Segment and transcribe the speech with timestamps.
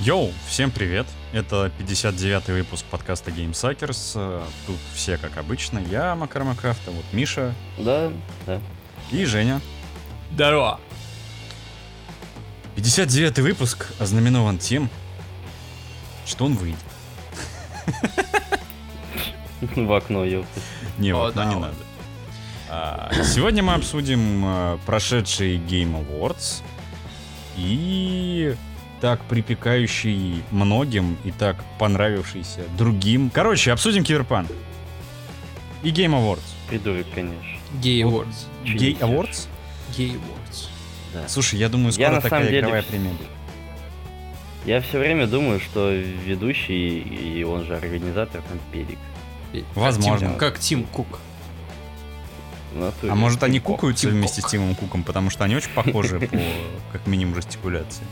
[0.00, 1.06] Йоу, всем привет!
[1.32, 4.12] Это 59-й выпуск подкаста Game Suckers.
[4.14, 5.78] Э, Тут все как обычно.
[5.80, 8.10] Я, Макар Макафт, а вот Миша Да,
[8.46, 8.60] да.
[9.10, 9.60] и Женя.
[10.32, 10.80] Здорово.
[12.76, 14.88] 59-й выпуск ознаменован тем,
[16.24, 16.78] что он выйдет.
[19.60, 20.60] В окно, ёпта.
[20.98, 21.74] Не, О, вот, но да, не надо.
[22.68, 26.62] А, Сегодня мы обсудим э, прошедший Game Awards
[27.56, 28.54] и
[29.00, 33.30] так припекающий многим и так понравившийся другим.
[33.30, 34.50] Короче, обсудим Киберпанк
[35.82, 36.40] и Game Awards.
[36.68, 37.42] Придурок, конечно.
[37.80, 38.46] Гей Awards.
[38.64, 38.98] Gay?
[38.98, 39.48] Awards?
[39.96, 40.68] Гей Awards.
[41.12, 41.28] Да.
[41.28, 43.28] Слушай, я думаю, Я скоро на такая деле игровая премия будет.
[44.64, 48.98] Я все время думаю, что ведущий и он же организатор там педик.
[49.52, 50.30] Э, Возможно.
[50.30, 51.20] Как Тим, как Тим Кук.
[53.08, 54.46] А может они Кок, кукаются вместе с.
[54.46, 56.38] Тимом Куком, потому что они очень похожи по,
[56.92, 58.04] как минимум, жестикуляции.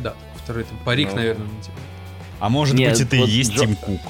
[0.00, 1.16] Да, второй там парик, Ну.
[1.16, 1.80] наверное, надевает.
[2.40, 4.00] А может Нет, быть это и есть Джо- Тим Кук?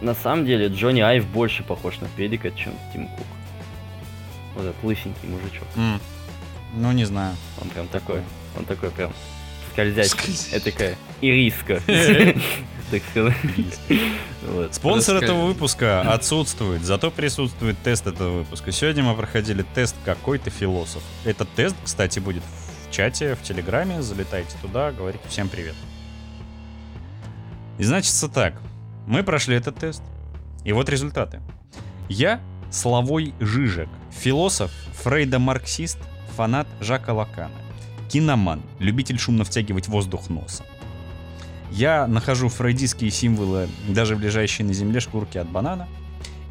[0.00, 3.26] На самом деле Джонни Айв больше похож на педика, чем Тим Кук.
[4.54, 5.66] Вот этот лысенький мужичок.
[6.74, 7.36] Ну, не знаю.
[7.62, 8.20] Он прям такой.
[8.58, 9.12] Он такой прям
[9.72, 10.10] скользящий.
[10.10, 10.52] Скользящий.
[10.56, 11.80] Это такая ириска.
[12.90, 13.34] Так сказать.
[14.46, 14.74] Вот.
[14.74, 18.72] Спонсор этого выпуска отсутствует, зато присутствует тест этого выпуска.
[18.72, 21.02] Сегодня мы проходили тест «Какой-то философ».
[21.24, 24.02] Этот тест, кстати, будет в чате, в Телеграме.
[24.02, 25.74] Залетайте туда, говорите всем привет.
[27.78, 28.54] И значится так.
[29.06, 30.02] Мы прошли этот тест.
[30.64, 31.40] И вот результаты.
[32.08, 32.40] Я
[32.70, 34.70] Славой Жижек, философ,
[35.04, 35.98] фрейда-марксист,
[36.36, 37.54] фанат Жака Лакана,
[38.10, 40.66] киноман, любитель шумно втягивать воздух носом.
[41.70, 45.88] Я нахожу фрейдистские символы даже в лежащей на земле шкурке от банана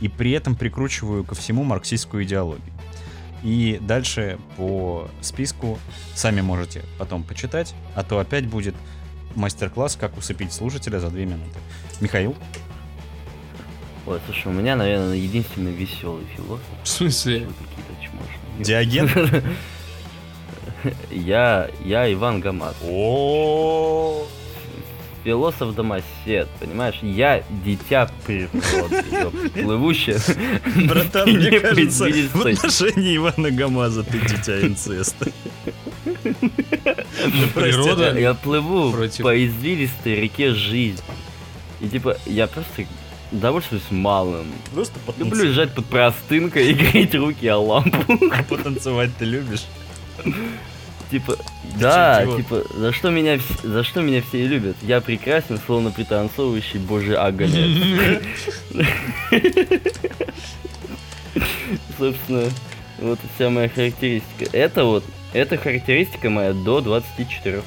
[0.01, 2.73] и при этом прикручиваю ко всему марксистскую идеологию.
[3.43, 5.77] И дальше по списку
[6.15, 8.75] сами можете потом почитать, а то опять будет
[9.35, 11.57] мастер-класс, как усыпить слушателя за две минуты.
[11.99, 12.35] Михаил?
[14.05, 16.65] Ой, слушай, у меня, наверное, единственный веселый философ.
[16.83, 17.47] В смысле?
[18.59, 19.09] Диоген?
[21.11, 22.75] Я, я Иван Гамат.
[22.83, 24.25] О,
[25.23, 26.99] Философ домосед, понимаешь?
[27.01, 30.19] Я дитя природы, плывущее.
[30.87, 35.31] Братан, мне Не кажется, в отношении Ивана Гамаза ты дитя инцеста.
[37.55, 38.19] Природа.
[38.19, 38.91] Я плыву
[39.21, 41.01] по извилистой реке жизнь.
[41.79, 42.85] И типа, я просто
[43.31, 44.47] довольствуюсь малым.
[44.73, 48.17] Просто Люблю лежать под простынкой и греть руки о лампу.
[48.49, 49.65] потанцевать ты любишь?
[51.13, 51.37] Типа,
[51.79, 54.75] да, типа, за что меня за что меня все и любят?
[54.81, 58.23] Я прекрасен, словно пританцовывающий божий огонек.
[61.99, 62.49] Собственно,
[62.99, 64.45] вот вся моя характеристика.
[64.53, 65.03] Это вот,
[65.33, 67.63] это характеристика моя до 24 лет.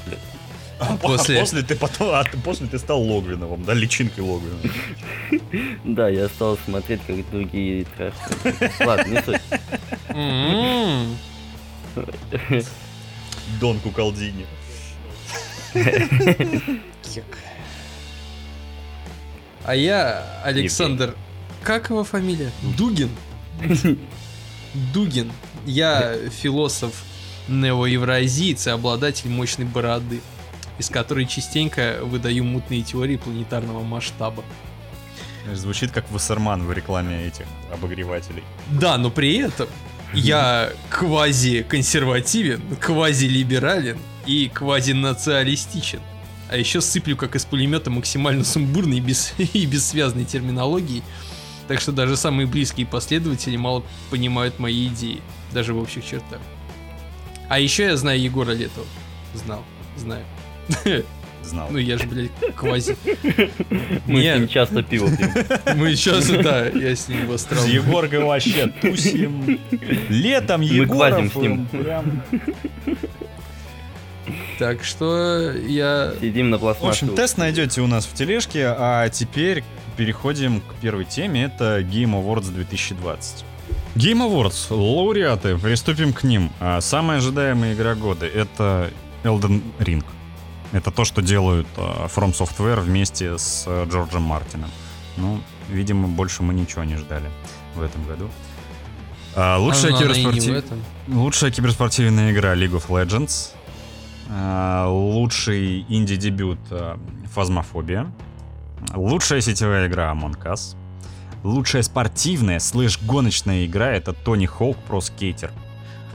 [0.79, 4.71] А После- после ты потом, а ты- после ты стал Логвиновым, да, личинкой Логвиновым.
[5.85, 8.85] Да, я стал смотреть, как другие трахаются.
[8.85, 9.41] Ладно, не суть.
[13.59, 14.45] Дон Куколдини.
[19.63, 21.15] А я Александр...
[21.63, 22.51] Как его фамилия?
[22.77, 23.09] Дугин?
[24.93, 25.31] Дугин.
[25.65, 27.03] Я философ
[27.47, 30.21] неоевразиец и обладатель мощной бороды,
[30.77, 34.43] из которой частенько выдаю мутные теории планетарного масштаба.
[35.53, 38.43] Звучит как Вассерман в рекламе этих обогревателей.
[38.71, 39.67] Да, но при этом
[40.13, 46.01] я квази-консервативен, квази-либерален и квази-националистичен.
[46.49, 51.03] А еще сыплю как из пулемета максимально сумбурной и, без, и бессвязной терминологией.
[51.67, 56.39] Так что даже самые близкие последователи мало понимают мои идеи, даже в общих чертах.
[57.49, 58.87] А еще я знаю Егора Летова.
[59.33, 59.63] Знал,
[59.97, 60.25] знаю.
[61.47, 61.67] Знал.
[61.71, 62.95] Ну я же, блядь, квази.
[64.05, 65.31] Мы с ним часто пиво пьем.
[65.77, 67.47] мы сейчас, да, я с ним в С.
[67.67, 69.59] Егоргой вообще тусим.
[70.09, 70.91] Летом Мы Егоров.
[71.29, 71.67] квазим с ним.
[74.59, 76.89] Так что я Сидим на В пластмассовом.
[77.11, 79.63] общем, тест найдете у нас в тележке, а теперь
[79.95, 81.45] переходим к первой теме.
[81.45, 83.45] Это Game Awards 2020.
[83.95, 86.51] Game Awards, лауреаты, приступим к ним.
[86.59, 88.91] А самая ожидаемая игра года— это
[89.23, 90.03] Elden Ring.
[90.73, 94.69] Это то, что делают а, From Software вместе с а, Джорджем Мартином.
[95.17, 97.29] Ну, видимо, больше мы ничего не ждали
[97.75, 98.29] в этом году.
[99.35, 103.51] А, лучшая, А, киберспортив- лучшая киберспортивная игра League of Legends.
[104.29, 106.59] А, лучший инди-дебют
[107.33, 108.11] Фазмофобия.
[108.93, 110.75] Лучшая сетевая игра Among Us.
[111.43, 115.51] Лучшая спортивная слэш-гоночная игра это Тони Хоук Про Скейтер.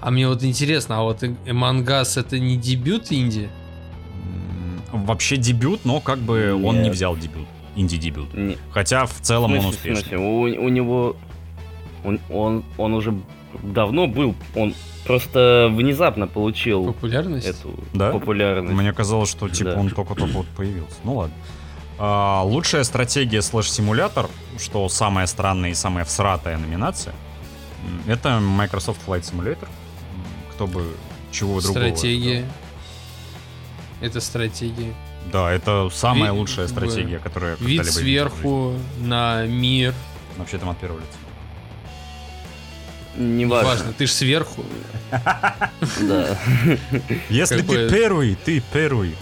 [0.01, 3.49] А мне вот интересно, а вот Among Us это не дебют инди?
[4.93, 6.93] Вообще дебют, но как бы он не Нет.
[6.95, 7.49] взял дебют.
[7.75, 8.29] Инди-дебют.
[8.71, 10.03] Хотя в в целом он смысле, в успешный.
[10.03, 11.17] смысле, у, у него...
[12.05, 13.15] Он, он, он уже
[13.63, 14.75] давно был, он
[15.07, 17.47] просто внезапно получил Популярность?
[17.47, 18.11] эту Да?
[18.13, 18.73] популярность.
[18.75, 19.81] Мне казалось, что типа Да.
[19.81, 20.97] он только-только вот появился.
[21.05, 21.35] Ну ладно.
[21.99, 24.29] А, лучшая стратегия слэш-симулятор,
[24.59, 27.15] что самая странная и самая всратая номинация,
[28.07, 29.69] это Microsoft Flight Simulator.
[30.53, 30.85] Кто бы
[31.31, 31.85] чего другого.
[31.85, 32.45] Стратегия.
[34.03, 34.93] Это стратегия.
[35.33, 39.95] Да, это самая Ви- лучшая стратегия, которая Вид сверху на мир.
[40.37, 41.19] Вообще там от первого лица.
[43.17, 43.69] Неважно.
[43.69, 44.65] Важно, ты ж сверху.
[46.01, 46.39] Да.
[47.29, 49.15] Если ты первый, ты первый.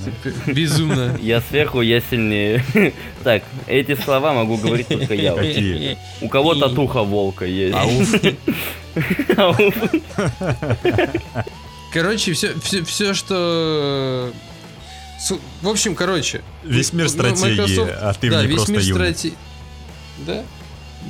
[0.46, 1.16] Безумно.
[1.20, 2.64] Я сверху, я сильнее.
[3.24, 5.34] Так, эти слова могу говорить только я.
[5.34, 5.98] Какие?
[6.20, 7.76] У кого татуха волка есть.
[7.76, 8.14] Ауф.
[9.36, 9.74] Ауф.
[11.92, 14.32] Короче, все, все, все что...
[15.18, 16.42] Су- В общем, короче.
[16.64, 18.94] Весь мир стратегии, Microsoft- а ты да, ней весь просто мир юник.
[18.94, 19.38] стратегии.
[20.26, 20.44] Да?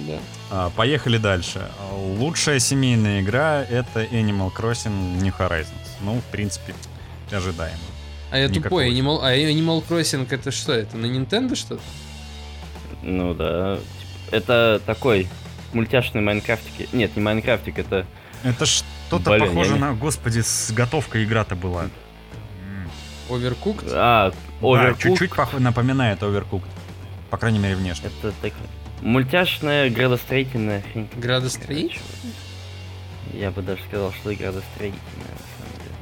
[0.07, 0.19] Да.
[0.51, 1.69] А, Поехали дальше.
[1.93, 5.67] Лучшая семейная игра это Animal Crossing New Horizons.
[6.01, 6.75] Ну, в принципе,
[7.31, 7.79] ожидаемо.
[8.31, 8.83] А я Никакого.
[8.83, 10.73] тупой, Animal, а Animal Crossing это что?
[10.73, 11.83] Это на Nintendo что-то?
[13.03, 13.79] Ну да.
[14.31, 15.29] Это такой
[15.73, 16.93] мультяшный майнкрафтик.
[16.93, 18.07] Нет, не майнкрафтик, это...
[18.43, 18.65] Это
[19.11, 19.93] что-то Блин, похоже я не- на...
[19.95, 21.87] Господи, с готовкой игра-то была.
[23.29, 23.91] Overcooked?
[23.93, 24.99] А, Да, Overcooked.
[25.03, 26.63] чуть-чуть пох- напоминает Overcooked.
[27.31, 28.09] По крайней мере, внешне.
[28.23, 28.53] Это так...
[29.03, 31.09] Мультяшная градостроительная хрень.
[31.17, 31.99] Градостроитель?
[31.99, 35.01] Короче, Я бы даже сказал, что и градостроительная,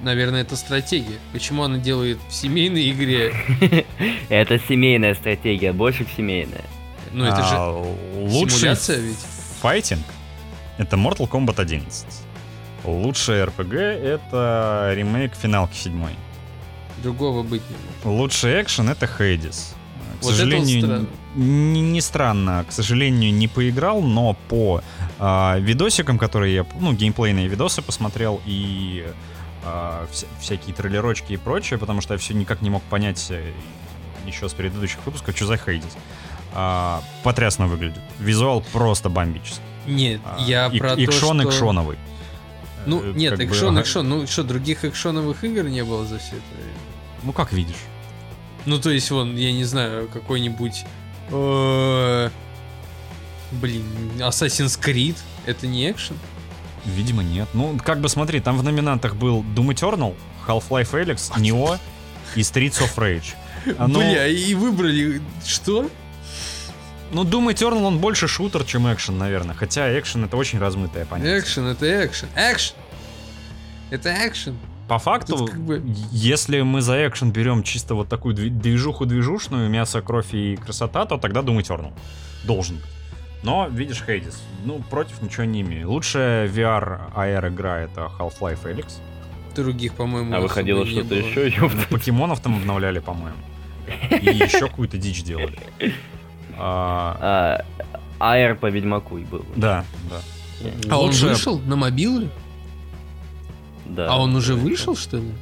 [0.01, 0.05] на.
[0.05, 1.19] Наверное, это стратегия.
[1.33, 3.35] Почему она делает в семейной игре?
[4.29, 6.65] Это семейная стратегия, больше семейная.
[7.13, 7.97] Ну, это же А,
[8.29, 9.17] симуляция ведь.
[9.63, 10.05] файтинг
[10.77, 12.07] это Mortal Kombat 11.
[12.93, 16.09] Лучший RPG это ремейк финалки 7.
[17.03, 18.05] Другого быть не может.
[18.21, 19.75] Лучший экшен это Hades.
[20.21, 21.07] К Вот сожалению, странно.
[21.37, 24.83] не, не странно, к сожалению, не поиграл, но по
[25.21, 29.07] а, видосикам, которые я, ну, геймплейные видосы посмотрел и
[29.65, 33.53] а, вся- всякие трейлерочки и прочее, потому что я все никак не мог понять э,
[34.27, 35.97] еще с предыдущих выпусков, что за Hades.
[36.53, 38.03] А, потрясно выглядит.
[38.19, 39.63] Визуал просто бомбический.
[39.87, 41.49] Нет, А, я ик- про то, экшон что...
[41.51, 41.97] экшоновый.
[42.87, 44.09] Ну, Э, нет, как бы, экшон, экшон.
[44.09, 46.79] Ну, что, других экшоновых игр не было за все это время?
[47.25, 47.77] Ну, как видишь.
[48.67, 50.85] Ну, то есть, вон, я не знаю, какой-нибудь...
[51.31, 52.31] э,
[53.53, 53.83] Блин,
[54.19, 55.17] Assassin's Creed.
[55.47, 56.17] Это не экшен?
[56.85, 57.49] Видимо, нет.
[57.55, 60.15] Ну, как бы смотри, там в номинантах был Doom Eternal,
[60.47, 61.79] Half-Life Alyx, Neo
[62.37, 63.35] и Streets of Rage.
[63.79, 65.21] А, ну, Бля, и выбрали...
[65.47, 65.91] Что?
[67.11, 69.55] Ну, Doom Eternal, он больше шутер, чем экшен, наверное.
[69.55, 71.39] Хотя экшен это очень размытое понятие.
[71.41, 72.29] Экшен, это экшен.
[72.37, 72.77] Экшен!
[73.91, 74.59] Это экшен.
[74.89, 75.83] По факту, как бы-
[76.13, 81.17] если мы за экшен берем чисто вот такую дви- движуху-движушную, мясо, кровь и красота, то
[81.19, 81.93] тогда Doom Eternal.
[82.45, 82.85] Должен быть.
[83.43, 85.91] Но, видишь, Хейдис, ну, против ничего не имею.
[85.91, 88.95] Лучшая VR AR игра это Half-Life Alyx.
[89.55, 91.51] Других, по-моему, А выходило что-то еще,
[91.91, 93.39] покемонов там обновляли, по-моему.
[94.11, 95.59] И еще какую-то дичь делали.
[96.59, 97.63] А,
[98.21, 99.45] А, AR по Ведьмаку и был.
[99.57, 100.21] да, да.
[100.91, 102.29] А он Лучше- вышел на мобилы?
[103.87, 104.09] Да.
[104.13, 105.33] А он уже вышел, что ли?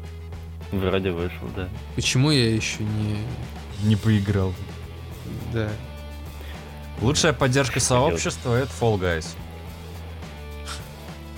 [0.72, 1.68] Вроде вышел, да.
[1.94, 3.16] Почему я еще не...
[3.84, 4.52] Не поиграл.
[5.52, 5.68] Да.
[7.00, 9.26] Лучшая поддержка сообщества это Fall Guys.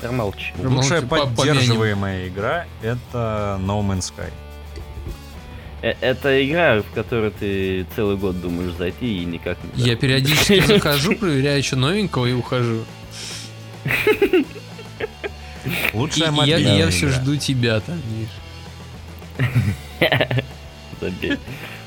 [0.01, 0.53] Промолчи.
[0.63, 4.31] Лучшая поддерживаемая игра это No Man's Sky.
[5.83, 10.61] Э, Это игра, в которую ты целый год думаешь зайти и никак не Я периодически
[10.67, 12.85] захожу, проверяю еще новенького и ухожу.
[15.93, 18.29] Лучшая и я, мобильная и я все жду тебя там, Миш.
[21.01, 21.39] Забей.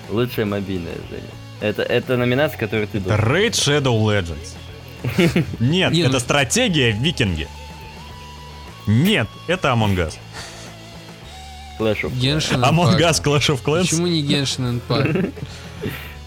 [0.09, 1.23] Лучшая мобильная, Женя.
[1.59, 3.23] Это, это номинация, которую ты Это думаешь.
[3.23, 4.55] Raid Shadow Legends.
[5.59, 7.47] Нет, Не, ну- это стратегия викинги.
[8.87, 10.13] Нет, это Among Us.
[11.81, 12.51] Clash of Clans.
[12.69, 12.99] Among.
[12.99, 13.89] Us Clash of Clans.
[13.89, 15.33] Почему не Genshin Impact?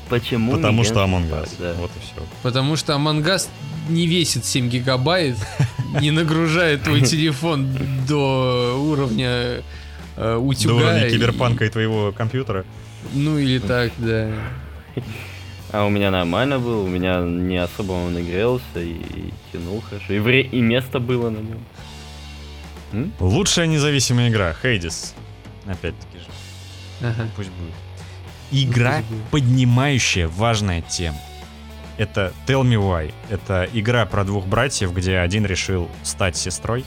[0.09, 1.51] Почему не Потому что Among Us.
[1.59, 1.73] да.
[1.75, 2.27] Вот и все.
[2.43, 3.49] Потому что Among Us
[3.89, 5.37] не весит 7 гигабайт,
[6.01, 7.69] не нагружает твой телефон
[8.09, 9.63] до уровня э,
[10.17, 10.75] До утюга.
[10.75, 12.65] уровня и- киберпанка и твоего компьютера.
[13.13, 14.31] Ну или так, да.
[15.73, 18.97] А у меня нормально был, у меня не особо он игрался и,
[19.53, 20.13] тянул хорошо.
[20.13, 21.59] И, вре- и место было на нем.
[22.93, 23.13] М?
[23.19, 24.55] Лучшая независимая игра.
[24.63, 25.15] Хейдис.
[25.67, 26.27] Опять-таки же.
[27.01, 27.29] Ага.
[27.37, 27.75] Пусть будет.
[28.51, 29.25] Игра, Пусть будет.
[29.31, 31.19] поднимающая важная тема.
[31.97, 33.13] Это Tell Me Why.
[33.31, 36.85] Это игра про двух братьев, где один решил стать сестрой.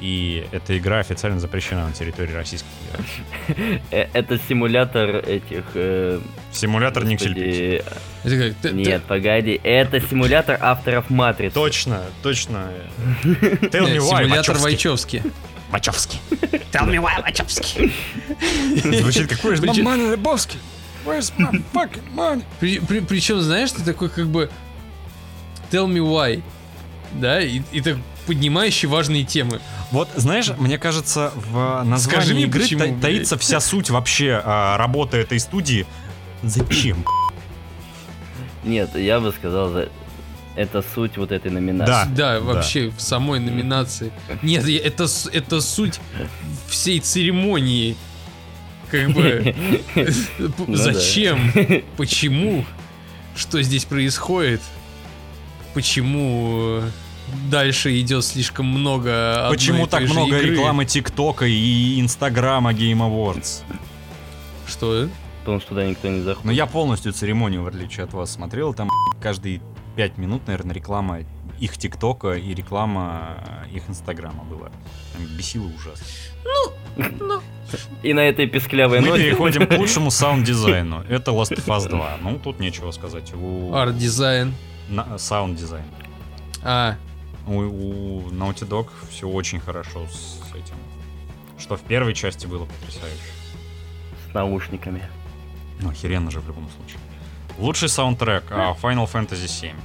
[0.00, 3.82] И эта игра официально запрещена на территории Российской Федерации.
[3.90, 5.64] Э, Это симулятор этих...
[5.74, 6.20] э,
[6.52, 7.04] Симулятор
[8.62, 9.60] т- Нет, погоди.
[9.64, 11.52] Это симулятор авторов Матрицы.
[11.54, 12.70] Точно, точно.
[13.24, 14.58] Tell me why, Симулятор.
[14.58, 15.22] Вайчевски.
[15.70, 16.18] Вачовски.
[16.72, 17.92] Tell me why, Вачовски.
[19.00, 20.56] Звучит как Where's my money, Лебовски?
[21.04, 22.42] Where's my fucking money?
[22.60, 24.50] При, при- причем, знаешь, ты такой как бы
[25.70, 26.42] tell me why,
[27.12, 27.96] да, и, и так
[28.26, 29.60] поднимающий важные темы.
[29.90, 34.42] Вот, знаешь, мне кажется, в названии Скажи мне, игры почему, та- таится вся суть вообще
[34.44, 35.86] а, работы этой студии.
[36.42, 37.04] Зачем?
[38.64, 39.88] Нет, я бы сказал, за-
[40.58, 41.92] это суть вот этой номинации.
[41.92, 42.96] Да, да вообще да.
[42.96, 44.12] в самой номинации.
[44.42, 46.00] Нет, это, это суть
[46.68, 47.96] всей церемонии.
[48.90, 49.54] Как бы...
[50.66, 51.52] Ну зачем?
[51.96, 52.64] Почему?
[53.36, 54.60] Что здесь происходит?
[55.74, 56.82] Почему
[57.50, 63.62] дальше идет слишком много Почему так много рекламы ТикТока и Инстаграма Game Awards?
[64.66, 65.08] Что?
[65.40, 66.44] Потому что туда никто не заходит.
[66.44, 68.74] Ну я полностью церемонию, в отличие от вас, смотрел.
[68.74, 69.62] Там каждый
[69.98, 71.24] 5 минут, наверное, реклама
[71.58, 74.70] их ТикТока и реклама э, их Инстаграма была.
[75.36, 76.06] Бесило ужасно.
[76.44, 77.42] Ну, ну.
[78.04, 81.02] И на этой песклявой Мы переходим к лучшему саунд-дизайну.
[81.08, 82.18] Это Last of Us 2.
[82.22, 83.34] Ну, тут нечего сказать.
[83.34, 83.74] У...
[83.74, 84.54] Арт-дизайн.
[84.88, 85.84] Э, саунд-дизайн.
[86.62, 86.94] А.
[87.48, 90.76] У, у Naughty Dog все очень хорошо с этим.
[91.58, 93.32] Что в первой части было потрясающе.
[94.30, 95.02] С наушниками.
[95.80, 97.00] Ну, охеренно же в любом случае.
[97.58, 99.76] Лучший саундтрек а, Final Fantasy 7.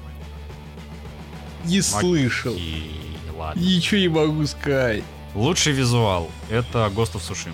[1.66, 2.54] не слышал.
[2.56, 2.92] И
[3.36, 3.60] ладно.
[3.60, 5.04] Ничего не могу сказать.
[5.34, 7.54] Лучший визуал это Ghost of Tsushima.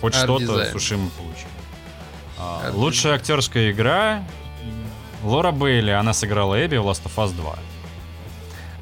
[0.00, 0.70] Хоть что-то.
[0.72, 1.48] Сушима получил.
[2.38, 4.24] А, лучшая актерская игра
[5.22, 7.58] Лора Бейли, она сыграла Эбби в Last of Us 2.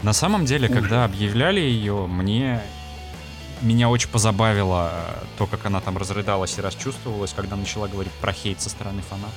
[0.02, 2.60] На самом деле, когда объявляли ее, мне
[3.60, 4.92] меня очень позабавило
[5.36, 9.34] то, как она там разрыдалась и расчувствовалась, когда начала говорить про хейт со стороны фанатов.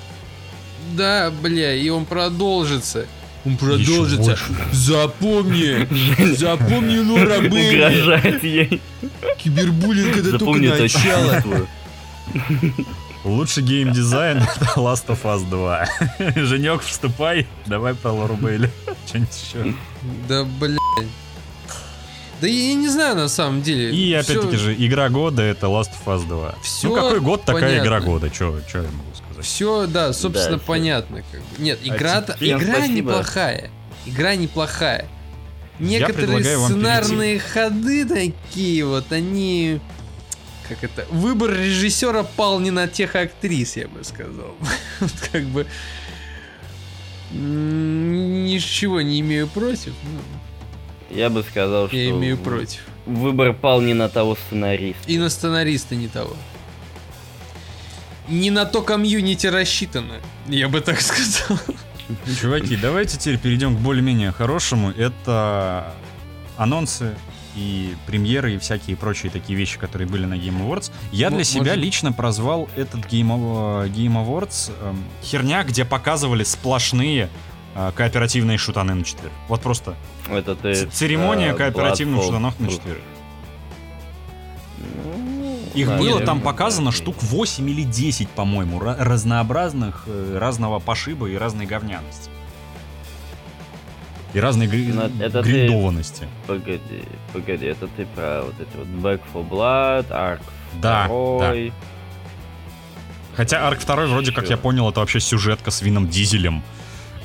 [0.96, 3.06] Да, бля, и он продолжится.
[3.46, 4.38] Он продолжится.
[4.72, 5.88] Запомни!
[6.36, 7.78] Запомни, Лора Бейли!
[7.78, 8.82] Угрожает ей.
[9.38, 11.68] Кибербуллинг это Запомни только это начало.
[13.24, 15.88] Лучший геймдизайн это Last of Us 2.
[16.46, 18.70] Женек, вступай, давай про Лору Бейли.
[19.08, 19.76] Что-нибудь еще.
[20.28, 20.80] Да, блядь.
[22.42, 23.92] Да я не знаю на самом деле.
[23.92, 26.56] И опять-таки же, игра года это Last of Us 2.
[26.64, 27.86] Всё ну какой год, такая понятно.
[27.86, 28.30] игра года.
[28.32, 29.31] Че я могу сказать?
[29.42, 31.24] Все, да, собственно, Да, понятно.
[31.32, 31.64] Как бы.
[31.64, 32.94] Нет, А игра-то, теперь игра спасибо.
[32.96, 33.72] неплохая.
[34.06, 35.08] Игра неплохая.
[35.80, 39.80] Некоторые сценарные ходы такие вот, они...
[40.70, 41.06] Как это?
[41.10, 44.56] Выбор режиссера пал не на тех актрис, я бы сказал.
[45.00, 45.66] Вот как бы...
[47.32, 49.94] Ничего не имею против.
[50.04, 51.96] ну, Я бы сказал, что...
[51.96, 52.82] Я имею против.
[53.06, 55.02] Выбор пал не на того сценариста.
[55.08, 56.36] И на сценариста не того.
[58.32, 60.16] Не на то комьюнити рассчитано,
[60.48, 61.60] я бы так сказал.
[62.42, 64.92] Чуваки, давайте теперь перейдем к более-менее хорошему.
[64.92, 65.94] Это
[66.58, 67.14] анонсы
[67.56, 70.92] и премьеры и всякие прочие такие вещи, которые были на Game Awards.
[71.12, 77.30] Я для себя лично прозвал этот Game, Game Awards эм, херня, где показывали сплошные
[77.76, 79.34] э, кооперативные шутаны на четверг.
[79.50, 79.96] Вот просто
[80.30, 80.74] Это ты...
[80.74, 83.02] ц- церемония э, кооперативных шутанов на четверг.
[84.78, 85.31] Ну,
[85.74, 86.98] Их да, было там показано да.
[86.98, 92.30] штук 8 или 10, по-моему, ра- разнообразных, э, разного пошиба и разной говняности.
[94.34, 96.28] И разной гри- это ты- гриндованности.
[96.48, 100.42] Погоди, погоди, это ты про вот эти вот Back for Blood, Ark
[100.82, 101.08] Да, да.
[101.08, 101.72] 2.
[103.36, 106.64] Хотя Арк 2, вроде как я понял, это вообще сюжетка с Вином Дизелем,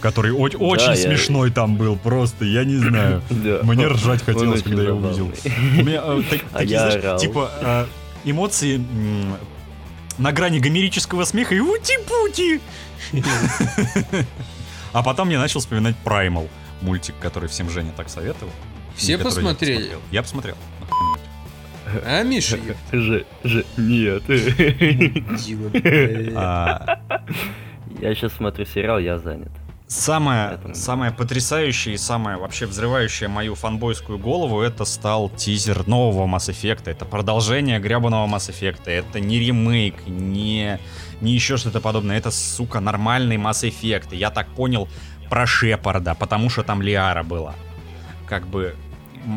[0.01, 3.23] который о- очень я- смешной там был, просто, я не знаю.
[3.31, 3.59] Да.
[3.63, 5.33] Мне ржать хотелось, когда я увидел.
[5.35, 5.81] забавный.
[5.81, 6.23] У меня э,
[6.53, 7.87] А я типа э,
[8.27, 8.85] эмоции
[10.19, 12.61] на грани гомерического смеха и ути-пути.
[14.93, 16.49] А потом я начал вспоминать Primal,
[16.83, 18.53] мультик, который всем Женя так советовал.
[18.95, 19.75] Все посмотрели?
[19.77, 20.01] посмотрел.
[20.11, 20.57] Я посмотрел.
[22.05, 22.59] А, Миша?
[22.93, 24.23] Ж, ж, нет.
[26.35, 26.99] А,
[28.01, 29.51] Я сейчас смотрю сериал, я занят.
[29.89, 36.27] Самое, Поэтому- самое потрясающее и самое вообще взрывающее мою фанбойскую голову это стал тизер нового
[36.27, 36.83] Mass Effect.
[36.91, 38.81] Это продолжение гребаного Mass Effect.
[38.91, 40.81] Это не ремейк, не,
[41.21, 42.19] не еще что-то подобное.
[42.19, 44.09] Это, сука, нормальный Mass Effect.
[44.11, 44.89] И Я так понял
[45.31, 47.55] про Шепарда, потому что там Лиара была.
[48.27, 48.75] Как бы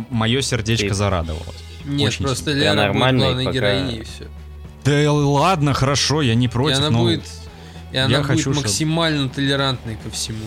[0.09, 1.63] мое сердечко Ты- зарадовалось.
[1.85, 2.73] Нет, Очень просто сильно.
[2.73, 4.27] Лера будет главной пока- героиней и все.
[4.83, 7.23] Да ладно, хорошо, я не И против, она но будет...
[7.91, 10.45] И она будет хочу, максимально толерантной ко всему.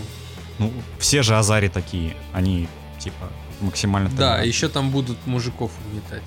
[0.59, 2.17] ну, все же Азари такие.
[2.33, 2.69] Они,
[2.99, 3.29] типа,
[3.61, 4.49] максимально Да, толерантный.
[4.49, 6.23] еще там будут мужиков угнетать.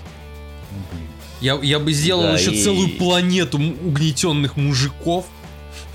[0.71, 1.07] Ну, блин.
[1.41, 5.25] Я, я бы сделал Да, еще и- целую планету угнетенных мужиков,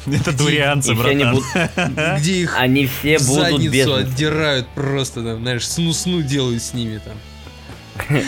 [0.06, 1.42] Это дурианцы, братан.
[2.18, 8.18] где их они все задницу отдирают просто, там, знаешь, сну-сну делают с ними там.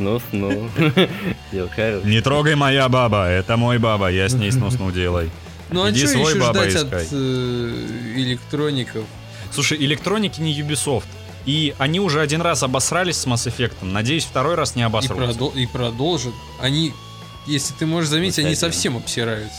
[0.00, 0.68] Ну, ну.
[1.50, 2.00] Хорошее.
[2.04, 5.30] Не трогай моя баба, это мой баба, я с ней сносну делай.
[5.70, 7.02] Ну а Иди что свой еще баба ждать искай.
[7.02, 9.04] от э, электроников?
[9.52, 11.04] Слушай, электроники не Ubisoft.
[11.46, 13.74] И они уже один раз обосрались с Mass Effect.
[13.82, 15.24] Надеюсь, второй раз не И, обосрутся.
[15.38, 16.34] продол- и продолжат.
[16.60, 16.92] Они,
[17.46, 18.72] если ты можешь заметить, они Кстати.
[18.72, 19.56] совсем обсираются.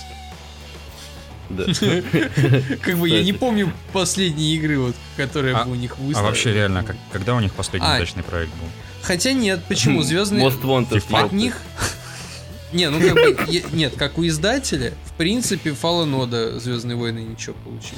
[1.49, 1.63] Да.
[2.83, 6.27] Как бы я не помню последние игры, вот, которые А- бы у них А выставили.
[6.27, 7.95] вообще реально, как- когда у них последний А.
[7.95, 8.67] удачный проект был?
[9.01, 10.03] Хотя нет, почему?
[10.03, 10.45] Звездные...
[10.45, 11.03] Most Wanted.
[11.15, 11.57] От них...
[12.71, 13.37] Не, ну как бы,
[13.71, 17.97] нет, как у издателя, в принципе, Order Звездные войны ничего получились.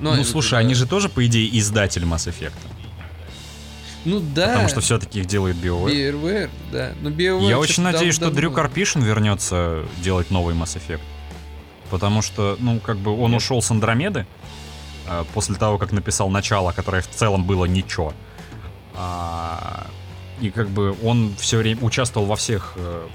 [0.00, 0.58] Ну, это слушай, да.
[0.58, 2.54] они же тоже, по идее, издатель Mass Effect.
[4.04, 4.46] Ну да.
[4.48, 5.90] Потому что все-таки их делает BioWare.
[5.90, 6.92] BioWare, да.
[7.02, 11.00] Но BioWare Я очень надеюсь, что давно- Дрю Карпишин вернется делать новый Mass Effect.
[11.90, 13.40] Потому что, ну, как бы он Нет.
[13.40, 14.26] ушел с Андромеды
[15.06, 18.14] э, после того, как написал начало, которое в целом было ничего.
[18.94, 19.86] А,
[20.40, 23.06] и как бы он все время участвовал во всех э,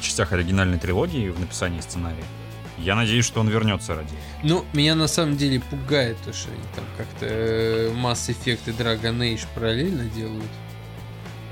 [0.00, 2.24] частях оригинальной трилогии в написании сценария.
[2.78, 4.08] Я надеюсь, что он вернется ради.
[4.42, 8.70] Ну, меня на самом деле пугает то, что они там как-то э, Mass Effect и
[8.70, 10.50] Dragon Age параллельно делают.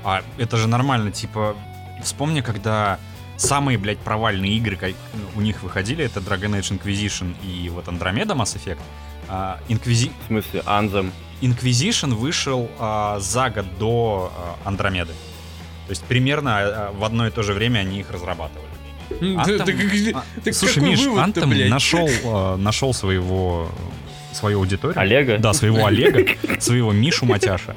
[0.03, 1.55] А это же нормально, типа,
[2.03, 2.99] вспомни, когда
[3.37, 4.91] самые, блядь, провальные игры как
[5.35, 8.79] у них выходили, это Dragon Age Inquisition и вот Andromeda Mass Effect.
[9.27, 11.11] А, Inquisi- В смысле, Анзем.
[11.41, 15.13] Inquisition вышел а, за год до а, Андромеды.
[15.89, 18.67] То есть примерно а, в одно и то же время они их разрабатывали.
[19.37, 21.67] А, так Слушай, Миш, блядь?
[21.67, 23.71] нашел, а, нашел своего,
[24.31, 25.01] свою аудиторию.
[25.01, 25.39] Олега?
[25.39, 26.27] Да, своего Олега,
[26.59, 27.75] своего Мишу Матяша.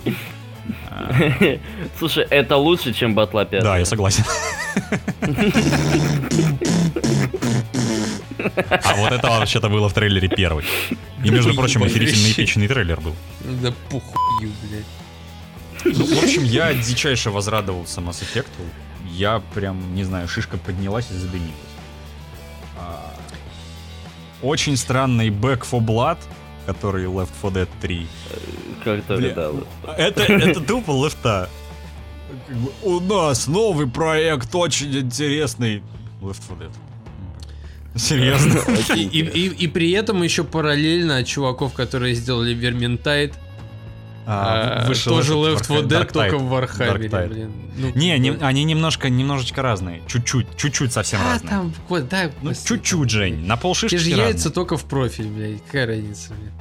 [1.98, 3.62] Слушай, это лучше, чем батла 5.
[3.62, 4.24] Да, я согласен.
[8.68, 10.66] А вот это вообще-то было в трейлере первый.
[11.24, 13.14] И, между прочим, охерительно эпичный трейлер был.
[13.62, 14.84] Да похуй, блядь.
[15.84, 18.48] Ну, в общем, я дичайше возрадовался Mass Effect.
[19.10, 21.52] Я прям, не знаю, шишка поднялась и задымилась.
[22.78, 23.14] А,
[24.42, 26.18] Очень странный Back for Blood,
[26.66, 28.06] который Left 4 Dead 3.
[28.84, 29.92] Как-то да.
[29.96, 31.48] Это, это тупо лефта.
[32.82, 35.82] У нас новый проект, очень интересный.
[36.20, 36.72] Left 4 Dead.
[37.94, 38.58] Серьезно?
[38.96, 43.34] И, и, и при этом еще параллельно от чуваков, которые сделали Верментайд,
[44.24, 46.38] А, а, вышел тоже этот Left 4 Dead, Dark только Tide.
[46.38, 47.28] в Tide.
[47.28, 47.52] блин.
[47.76, 50.00] Ну, Не, не- как бы- они немножко, немножечко разные.
[50.06, 51.50] Чуть-чуть, чуть-чуть совсем А, разные.
[51.50, 54.28] там, вот, да, Ну, господи, чуть-чуть, Жень, на Те полшишки же разные.
[54.28, 55.64] яйца только в профиль, блядь.
[55.66, 56.52] Какая разница, блядь.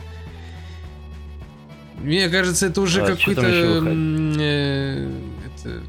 [2.04, 5.10] Мне кажется, это уже А, какой-то э,
[5.46, 5.82] это,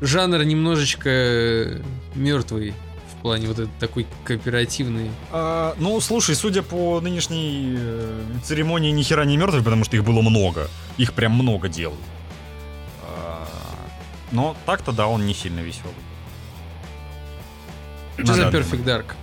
[0.00, 1.80] жанр немножечко
[2.14, 2.72] мертвый
[3.12, 5.10] в плане вот этот такой кооперативный.
[5.32, 10.04] А, ну, слушай, судя по нынешней э, церемонии ни хера не мертвых, потому что их
[10.04, 10.68] было много.
[10.98, 12.00] Их прям много делают.
[13.02, 13.46] А,
[14.32, 15.94] но так-то да, он не сильно веселый.
[18.18, 19.14] Что за Perfect Dark?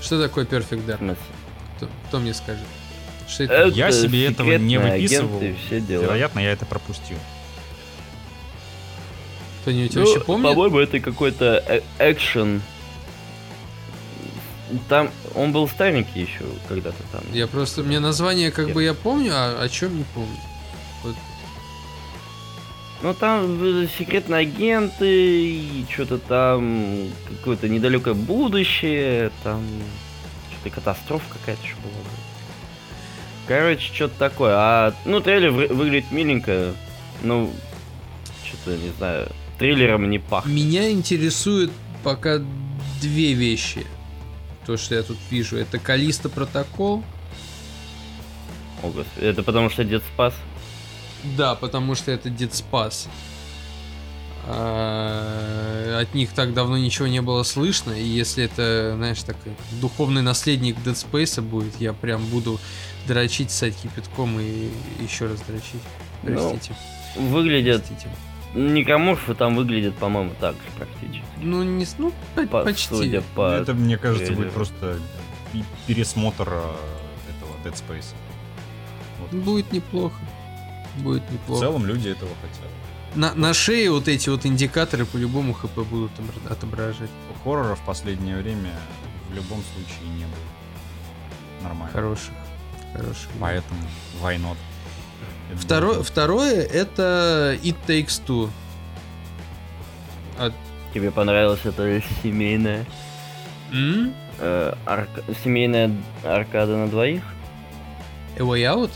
[0.00, 1.16] Что такое Perfect Dark?
[1.76, 2.66] Кто, кто мне скажет?
[3.28, 3.54] Что это?
[3.54, 5.40] Это Я себе этого не выписывал.
[5.40, 7.18] Вероятно, я это пропустил.
[9.62, 10.48] Кто-нибудь Ну, вообще помнит?
[10.48, 12.62] По-моему, это какой-то э- экшен.
[14.88, 17.22] Там он был старенький еще когда-то там.
[17.32, 20.36] Я просто, мне название как бы я помню, а о чем не помню.
[23.02, 29.64] Ну там э, секретные агенты и что-то там какое-то недалекое будущее, там
[30.50, 31.94] что-то катастрофа какая-то еще была.
[33.48, 34.52] Короче, что-то такое.
[34.54, 36.74] А ну трейлер вы- выглядит миленько,
[37.22, 37.50] ну
[38.44, 39.28] что-то не знаю,
[39.58, 40.54] триллером не пахнет.
[40.54, 41.70] Меня интересует
[42.04, 42.38] пока
[43.00, 43.86] две вещи.
[44.70, 47.02] То, что я тут вижу, это Калиста протокол.
[49.18, 50.32] Это потому что Дед Спас.
[51.36, 53.08] Да, потому что это Dead Space.
[54.46, 60.22] А, От них так давно ничего не было слышно, и если это, знаешь, такой духовный
[60.22, 62.60] наследник Dead Space будет, я прям буду
[63.08, 65.82] дрочить, ссать кипятком и еще раз дрочить.
[66.22, 66.76] Ну, Простите.
[67.16, 68.08] Выглядят, Простите.
[68.54, 71.22] Никоморфы там выглядят, по-моему, так же практически.
[71.40, 72.94] Ну, не, с- ну, по- По- почти.
[72.94, 73.48] Судя по...
[73.52, 74.44] это, мне кажется, трейлеру.
[74.44, 74.98] будет просто
[75.86, 76.74] пересмотр э,
[77.30, 78.12] этого Dead Space.
[79.20, 79.30] Вот.
[79.40, 80.16] Будет неплохо.
[80.98, 81.60] Будет В неплохо.
[81.60, 82.68] целом люди этого хотят.
[83.14, 87.10] На, на шее вот эти вот индикаторы по-любому ХП будут обра- отображать.
[87.44, 88.72] Хоррора в последнее время
[89.30, 91.62] в любом случае не было.
[91.62, 91.92] Нормально.
[91.92, 92.34] Хороших.
[92.92, 93.28] Хороших.
[93.40, 93.80] Поэтому
[94.22, 94.56] why not?
[95.56, 98.50] Второе, второе это It Takes Two.
[100.38, 100.54] От-
[100.94, 102.84] Тебе понравилось это семейная,
[103.72, 104.12] М?
[104.38, 105.92] э, арка- семейная
[106.24, 107.22] аркада на двоих?
[108.36, 108.90] A Way Out?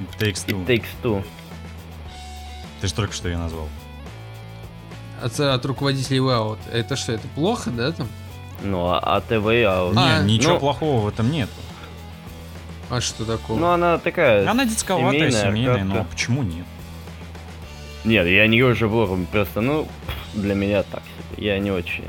[0.00, 0.64] It Takes Two.
[0.64, 1.24] It Takes Two.
[2.80, 3.68] Ты же только что ее назвал.
[5.22, 6.58] От, от руководителей Way Out.
[6.72, 8.08] Это что, это плохо, да, там?
[8.62, 9.94] Ну, а, а ТВ Out?
[9.96, 11.48] А, Не, ничего ну- плохого в этом нет.
[12.90, 13.58] А что такого?
[13.58, 14.48] Ну, она такая...
[14.50, 16.66] Она детсковатая, семейная семейная, но почему нет?
[18.04, 19.86] Нет, я не говорю, что плохо, просто, ну,
[20.34, 21.02] для меня так
[21.36, 21.46] себе.
[21.46, 22.04] Я не очень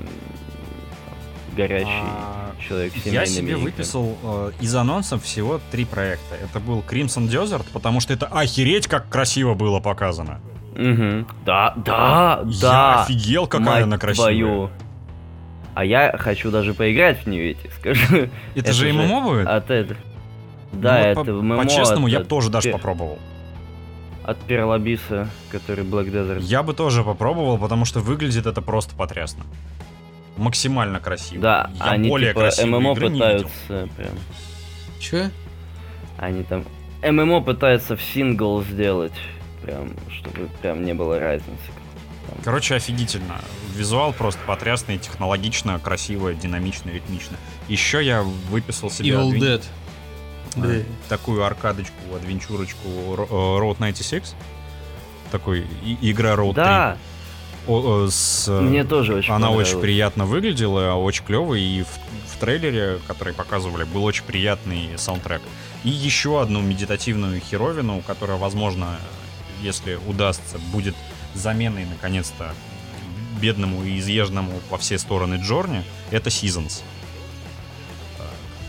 [1.56, 3.64] горячий А, человек с Я себе играми.
[3.64, 6.36] выписал э, из анонсов всего три проекта.
[6.42, 10.40] Это был Crimson Desert, потому что это охереть как красиво было показано.
[10.78, 11.28] Мгм.
[11.46, 13.04] Да, да, Я да.
[13.04, 14.28] офигел, какая мать она красивая.
[14.32, 14.70] твою.
[15.74, 18.16] А я хочу даже поиграть в нее, я тебе скажу.
[18.16, 19.48] Это, Это же же ММО будет?
[19.48, 20.00] От этого.
[20.74, 23.20] Ну Да, вот это по- ММО По-честному, от- я бы тоже даже пе- попробовал.
[24.24, 26.42] От Перлобиса, который Black Desert.
[26.42, 29.44] Я бы тоже попробовал, потому что выглядит это просто потрясно.
[30.38, 31.42] Максимально красиво.
[31.42, 33.50] Да, я они более типа ММО игры не видел.
[33.68, 34.14] пытаются прям.
[35.00, 35.32] Че?
[36.18, 36.64] Они там.
[37.04, 39.14] ММО пытаются в сингл сделать.
[39.64, 41.52] Прям, чтобы прям не было разницы.
[42.44, 43.42] Короче, офигительно.
[43.76, 47.38] Визуал просто потрясный, технологично, красиво, динамично, ритмично.
[47.68, 49.64] Еще я выписал себе Evil адвен- Dead.
[50.56, 54.36] Э, такую аркадочку, адвенчурочку Ро- э, Road 96.
[55.32, 56.98] Такой и- игра Road Да,
[57.66, 57.74] 3.
[57.74, 62.38] О, э, с, мне тоже очень Она очень приятно выглядела, очень клевая, и в, в
[62.40, 65.42] трейлере, который показывали, был очень приятный саундтрек.
[65.84, 68.98] И еще одну медитативную херовину, которая, возможно,
[69.62, 70.96] если удастся, будет
[71.36, 72.54] заменой, наконец-то,
[73.40, 76.82] бедному и изъезженному во все стороны Джорни, это Seasons.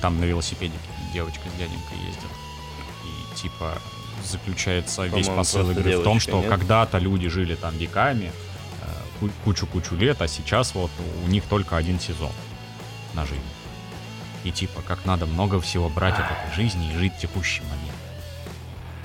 [0.00, 0.78] Там на велосипедике
[1.12, 2.30] девочка с дяденькой ездит.
[3.04, 3.78] И типа
[4.24, 6.48] заключается весь посыл игры в том, девочка, что нет?
[6.48, 8.30] когда-то люди жили там веками,
[8.82, 8.86] э,
[9.20, 10.90] ку- кучу-кучу лет, а сейчас вот
[11.24, 12.32] у них только один сезон
[13.14, 13.40] на жизнь.
[14.44, 17.88] И типа, как надо много всего брать от этой жизни и жить текущим моментом.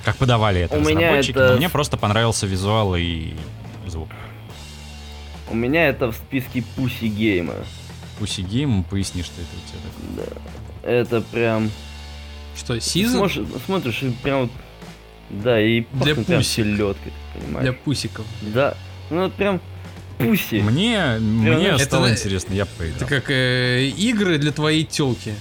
[0.04, 3.34] Как подавали это У меня разработчики, это но мне просто понравился визуал и
[3.86, 4.08] звук.
[5.50, 7.54] У меня это в списке pussy game
[8.18, 8.26] 'а.
[8.26, 10.42] Pussy game, поясни, что это у тебя такое.
[10.82, 11.70] Это прям...
[12.58, 13.28] Что, Season?
[13.30, 14.50] Смотришь, смотришь и прям вот...
[15.30, 16.64] Да, и Для пахнет прям пусик.
[16.64, 17.62] селедкой, понимаешь?
[17.62, 18.26] Для пусиков.
[18.40, 18.74] Да,
[19.10, 19.60] ну вот прям
[20.18, 20.60] pussy.
[20.60, 22.96] Мне, мне это- стало интересно, я поиграл.
[22.96, 25.34] Это как э, игры для твоей телки.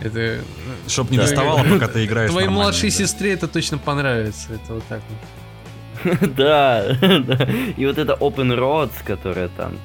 [0.00, 0.40] Это...
[0.88, 1.22] Чтоб не Да.
[1.24, 2.96] доставало, пока ты играешь Твоей младшей да.
[2.96, 4.48] сестре это точно понравится.
[4.52, 6.34] Это вот так вот.
[6.36, 7.48] да, да.
[7.76, 9.78] И вот это Open Roads, которая там,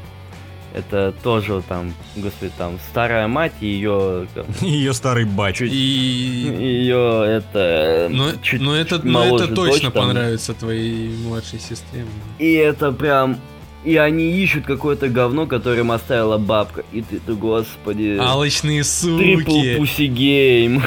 [0.78, 4.28] это тоже там, господи, там старая мать и ее,
[4.62, 5.62] Ее старый батч.
[5.62, 5.68] И...
[5.68, 9.92] ее это, Но, чуть но это, чуть но это точно дочь там.
[9.92, 12.06] понравится твоей младшей сестре.
[12.40, 13.40] И это прям,
[13.84, 16.84] и они ищут какое-то говно, которое им оставила бабка.
[16.92, 18.18] И ты, ты господи.
[18.20, 19.76] Алочные Трипл суки.
[19.78, 20.84] пуси гейм.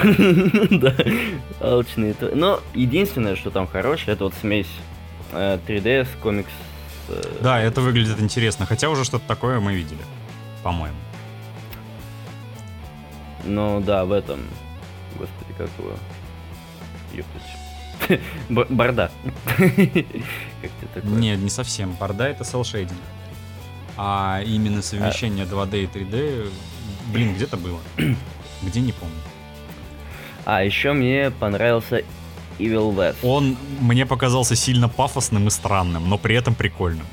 [0.80, 0.94] да,
[1.60, 2.14] алчные.
[2.34, 4.66] Но единственное, что там хорошее, это вот смесь
[5.32, 6.50] э, 3DS, комикс.
[7.10, 8.66] Э, Да, это выглядит интересно.
[8.66, 10.00] Хотя уже что-то такое мы видели.
[10.62, 10.96] По-моему.
[13.44, 14.40] Ну да, в этом.
[15.18, 15.94] Господи, как его.
[18.48, 19.10] Б- Борда.
[19.56, 21.10] Как тебе такое?
[21.10, 21.92] Нет, не совсем.
[21.92, 22.98] Борда это селшейдинг.
[23.96, 26.50] А именно совмещение 2D и 3D,
[27.12, 27.80] блин, где-то было.
[28.62, 29.14] Где, не помню.
[30.44, 32.02] А, еще мне понравился
[32.60, 33.16] Evil West.
[33.22, 37.06] Он мне показался сильно пафосным и странным, но при этом прикольным.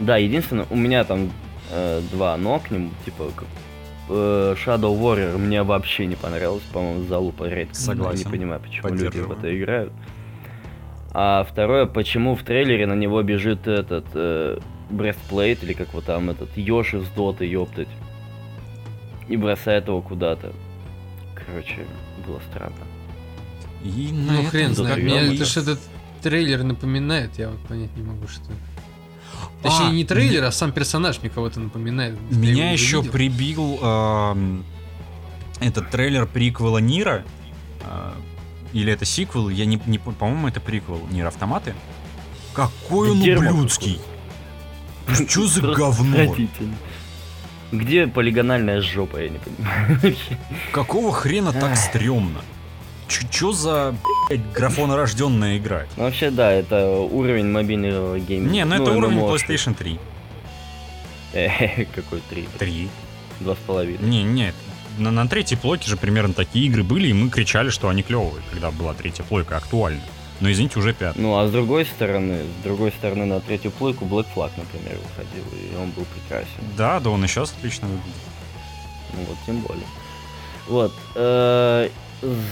[0.00, 1.30] Да, единственное, у меня там
[1.70, 3.32] э, два но к нему, типа,
[4.08, 7.74] э, Shadow Warrior мне вообще не понравилось, по-моему, залупа рейд.
[7.74, 8.26] Согласен.
[8.26, 9.92] Не понимаю, почему люди в это играют.
[11.12, 14.58] А второе, почему в трейлере на него бежит этот э,
[14.90, 17.88] Breastplate, или как вот там этот Йоши с доты, ёптать.
[19.28, 20.52] И бросает его куда-то.
[21.34, 21.84] Короче,
[22.26, 22.87] было странно.
[23.84, 25.02] И Ну хрен знает.
[25.02, 25.80] Мне я- это что этот
[26.22, 28.42] трейлер напоминает, я вот понять не могу, что.
[29.62, 32.18] Точнее, А, не трейлер, а сам персонаж мне кого-то напоминает.
[32.30, 33.12] Меня еще видел.
[33.12, 34.64] прибил эм,
[35.60, 37.24] этот трейлер приквела Нира.
[37.82, 38.12] э,
[38.72, 41.74] или это сиквел, я не, не по- по-моему, это приквел Нир Автоматы.
[42.52, 44.00] Какой он дерьмо ублюдский!
[45.28, 46.34] Что за говно?
[47.72, 50.16] Где полигональная жопа, я не понимаю.
[50.72, 52.40] Какого хрена так стрёмно?
[53.08, 53.94] Чё за,
[54.54, 55.86] графонорожденная игра?
[55.96, 58.50] Ну, вообще, да, это уровень мобильного гейминга.
[58.52, 59.34] Не, ну это уровень MMO.
[59.34, 59.98] PlayStation 3.
[61.34, 62.48] Э, Какой три?
[62.58, 62.88] 3.
[63.40, 63.98] Два с половиной.
[64.08, 64.54] Не, нет.
[64.96, 68.42] на, на третьей плойке же примерно такие игры были, и мы кричали, что они клевые,
[68.50, 70.00] когда была третья плойка актуальна.
[70.40, 71.20] Но извините, уже пятая.
[71.22, 75.44] Ну, а с другой стороны, с другой стороны, на третью плойку Black Flag, например, выходил,
[75.52, 76.48] и он был прекрасен.
[76.76, 78.14] Да, да, он и сейчас отлично выглядит.
[79.12, 79.86] Ну вот, тем более.
[80.66, 80.92] Вот.
[81.14, 81.88] э,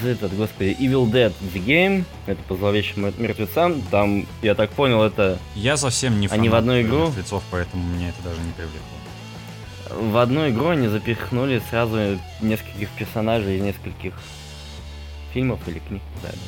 [0.05, 5.03] Этот, господи, Evil Dead The Game, это по зловещим мер- мертвецам, там, я так понял,
[5.03, 7.07] это Я совсем не Они в фанат одну игру?
[7.07, 10.11] мертвецов, поэтому меня это даже не привлекло.
[10.13, 14.15] в одну игру они запихнули сразу нескольких персонажей из нескольких
[15.33, 16.41] фильмов или книг, да, даже.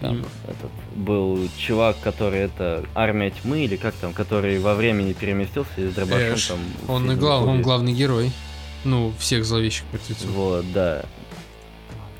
[0.00, 5.70] Там этот был чувак, который это армия тьмы или как там, который во времени переместился
[5.80, 6.46] и с дробашом Эш.
[6.48, 6.58] там.
[6.88, 8.32] Он, глав, он главный герой.
[8.84, 10.28] Ну, всех зловещих мертвецов.
[10.30, 11.04] Вот, да.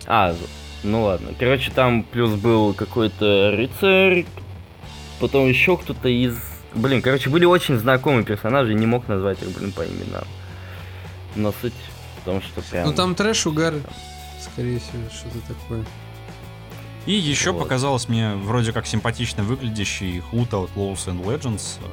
[0.07, 0.35] А,
[0.83, 1.31] ну ладно.
[1.39, 4.27] Короче, там плюс был какой-то рыцарь,
[5.21, 6.39] потом еще кто-то из...
[6.75, 10.25] Блин, короче, были очень знакомые персонажи, не мог назвать их, блин, по именам.
[11.37, 11.73] Но суть
[12.21, 12.87] в том, что прям...
[12.87, 13.75] Ну там трэш, угар,
[14.41, 15.85] скорее всего, что-то такое.
[17.07, 17.63] И еще Вот.
[17.63, 21.87] показалось мне вроде как симпатично выглядящий Hood Outlaws and Legends, э,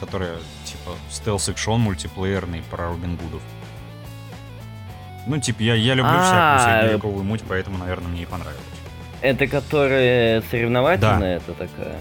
[0.00, 3.42] которая типа стелс-экшон мультиплеерный про Робин Гудов.
[5.28, 8.62] Ну, типа, я, я люблю А, всякую средневековую муть, поэтому, наверное, мне и понравилось.
[9.20, 11.96] Это которая соревновательная, это такая.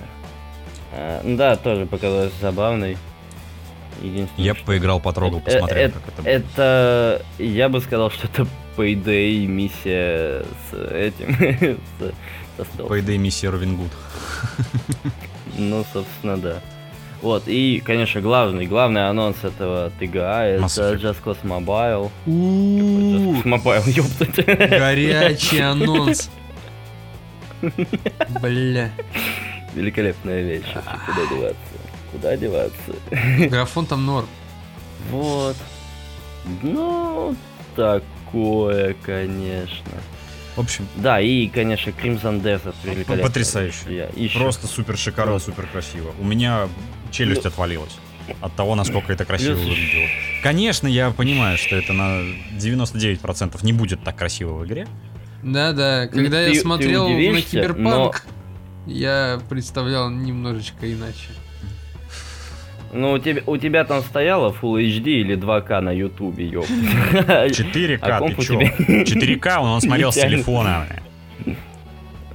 [0.93, 2.97] А, ну да, тоже показалось забавной.
[4.01, 6.29] Единственное, Я что- поиграл, потрогал, Э, посмотрел, э, как это было.
[6.31, 11.35] Это, я бы сказал, что это Payday миссия с этим,
[12.57, 13.91] с- со идее, миссия Робин Гуд.
[15.57, 16.61] Ну, собственно, да.
[17.21, 21.01] Вот, и, конечно, главный, главный анонс этого ТГА это Mass Effect.
[21.01, 22.12] Just Cause Mobile.
[22.27, 24.45] У-у-у, Just Cause Mobile, ёптать.
[24.69, 26.30] Горячий анонс.
[28.41, 28.91] Бля.
[29.73, 30.65] Великолепная вещь.
[31.06, 31.58] Куда деваться?
[32.12, 33.49] Куда деваться?
[33.49, 34.27] Графон там норм.
[35.10, 35.56] Вот.
[36.62, 37.36] Ну,
[37.75, 39.91] такое, конечно.
[40.57, 43.17] В общем, Да, и, конечно, Crimson Desert великолепно.
[43.27, 43.77] потрясающе.
[43.89, 46.11] Я еще просто супер шикарно, супер красиво.
[46.19, 46.67] У меня
[47.11, 47.95] челюсть Ну, отвалилась
[48.41, 50.07] от того, насколько это красиво плюс выглядело.
[50.43, 52.21] Конечно, я понимаю, что это на
[52.59, 54.87] 99% не будет так красиво в игре.
[55.43, 58.25] Да-да, Ну, когда ты- я смотрел на Киберпанк,
[58.87, 61.29] я представлял немножечко иначе.
[62.93, 66.65] Ну, у тебя, у тебя там стояло Full HD или 2К на Ютубе, ёп.
[66.65, 68.60] 4К, А ты чё?
[68.60, 70.86] тебя- 4К он смотрел с телефона.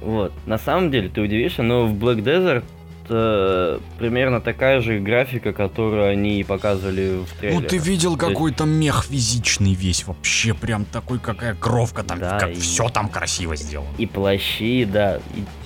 [0.01, 0.33] Вот.
[0.45, 2.63] На самом деле, ты удивишься, но в Black Desert
[3.09, 7.67] э, примерно такая же графика, которую они и показывали в Ну трейлере.
[7.69, 12.37] ты видел, То какой там мех физичный весь, вообще прям такой, какая кровка там, Да,
[12.37, 13.89] как и- все там красиво сделано.
[13.97, 15.19] И плащи, да.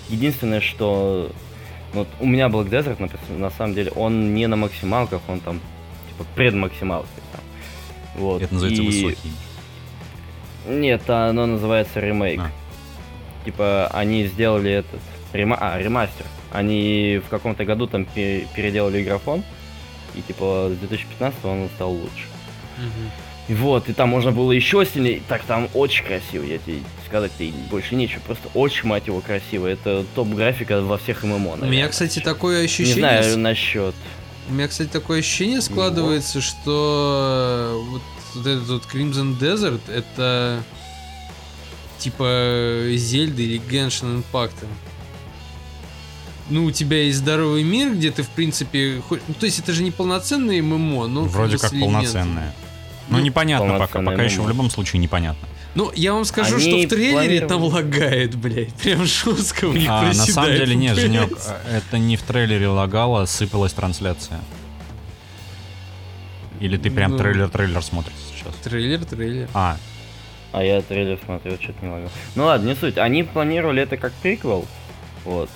[0.10, 1.32] Единственное, что...
[1.94, 5.60] Вот у меня Black Desert, напис- на самом деле, он не на максималках, он там,
[6.10, 7.10] типа, предмаксималках.
[7.32, 7.42] Там.
[8.16, 8.42] Вот.
[8.42, 9.32] Это называется И- высокий.
[10.68, 12.42] Нет, оно называется ремейк.
[12.42, 12.52] А.
[13.46, 15.00] Типа, они сделали этот...
[15.34, 15.58] Рема...
[15.60, 16.26] А, ремастер.
[16.52, 19.44] Они в каком-то году там пе- переделали графон,
[20.16, 22.26] и типа с 2015 он стал лучше.
[22.78, 22.82] И
[23.54, 25.22] вот, и там можно было еще сильнее.
[25.28, 28.20] Так там очень красиво, я тебе сказать-то и больше нечего.
[28.22, 29.68] Просто очень, мать его, красиво.
[29.68, 31.90] Это топ-графика во всех ММО, У меня, наверное.
[31.90, 32.96] кстати, такое Не ощущение...
[32.96, 33.96] знаю насчет.
[34.50, 38.02] У меня, кстати, такое ощущение складывается, что вот,
[38.36, 40.64] вот этот вот Crimson Desert это
[42.00, 44.56] типа Зельда или Genshin Impact.
[46.50, 49.22] Ну, у тебя есть здоровый мир, где ты, в принципе, хоть...
[49.28, 51.94] ну, то есть это же не полноценный ММО, но Вроде с как элементами.
[51.96, 52.54] полноценная.
[52.58, 52.67] Ну,
[53.10, 55.48] Ну, непонятно пока, пока еще в любом случае непонятно.
[55.76, 58.74] Ну, я вам скажу, Они что в трейлере там лагает, блядь.
[58.74, 61.02] Прям жестко у них А, на самом деле нет, FPS.
[61.02, 61.38] Женек,
[61.72, 64.40] это не в трейлере лагало, сыпалась трансляция.
[66.60, 67.18] Или ты прям Ну.
[67.20, 68.56] трейлер-трейлер смотришь сейчас?
[68.64, 69.48] Трейлер, трейлер.
[69.54, 69.78] А,
[70.52, 72.10] А я трейлер смотрел, что-то не лагал.
[72.36, 72.98] Ну ладно, не суть.
[72.98, 74.66] Они планировали это как приквел,
[75.26, 75.50] вот,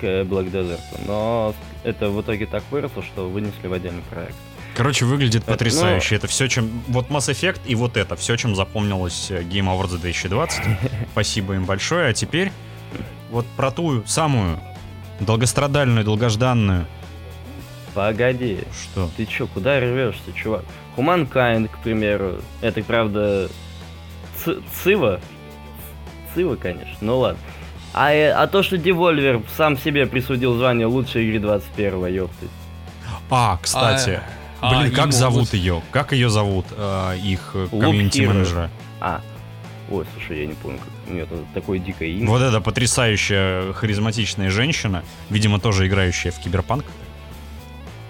[0.00, 4.34] к Black Desert, но это в итоге так выросло, что вынесли в отдельный проект.
[4.78, 6.14] Короче, выглядит Это, потрясающе.
[6.14, 6.82] Это все, чем...
[6.86, 10.62] Вот Mass Effect и вот это, все, чем запомнилось э, Game Awards 2020.
[11.12, 12.08] Спасибо им большое.
[12.10, 12.52] А теперь
[13.30, 14.60] вот про ту самую
[15.20, 16.86] долгострадальную, долгожданную...
[17.92, 19.10] Погоди, Что?
[19.16, 20.64] ты чё, куда рвешься, чувак?
[20.96, 23.48] Humankind, к примеру, это, правда,
[24.44, 25.20] Ц- Цива.
[26.32, 27.40] Цива, конечно, ну ладно.
[27.94, 32.46] А, э, а то, что Devolver сам себе присудил звание лучшей игры 21-го, ёпты.
[33.30, 35.82] А, кстати, А, блин, и как могут- зовут ее?
[35.90, 36.66] Как ее зовут?
[36.70, 38.70] э, их комьюнити-менеджера.
[39.00, 39.20] А,
[39.90, 42.26] ой, слушай, я не помню, как у нее такое дикое имя.
[42.28, 46.84] Вот эта потрясающая, харизматичная женщина, видимо, тоже играющая в киберпанк.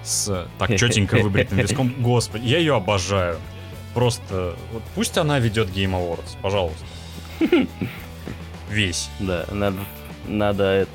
[0.03, 1.95] С так четенько выбритым виском.
[1.99, 3.39] Господи, я ее обожаю.
[3.95, 6.85] Просто вот пусть она ведет Game Awards, пожалуйста.
[8.71, 9.09] Весь.
[9.19, 9.79] Да, надо,
[10.27, 10.91] надо эту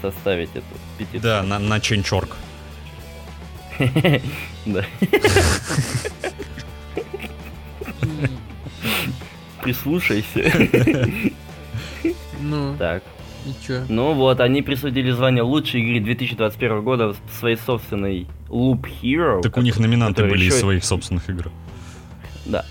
[0.00, 0.64] составить эту
[0.98, 1.22] петицию.
[1.22, 2.36] Да, на, на Ченчорк.
[4.66, 4.84] Да.
[9.62, 10.52] Прислушайся.
[12.40, 13.02] Ну, Так.
[13.46, 13.84] и чё?
[13.88, 19.40] Ну вот, они присудили звание лучшей игры 2021 года своей собственной Loop Hero.
[19.42, 21.50] Так у них номинанты были из еще- своих собственных игр.
[22.46, 22.64] Да.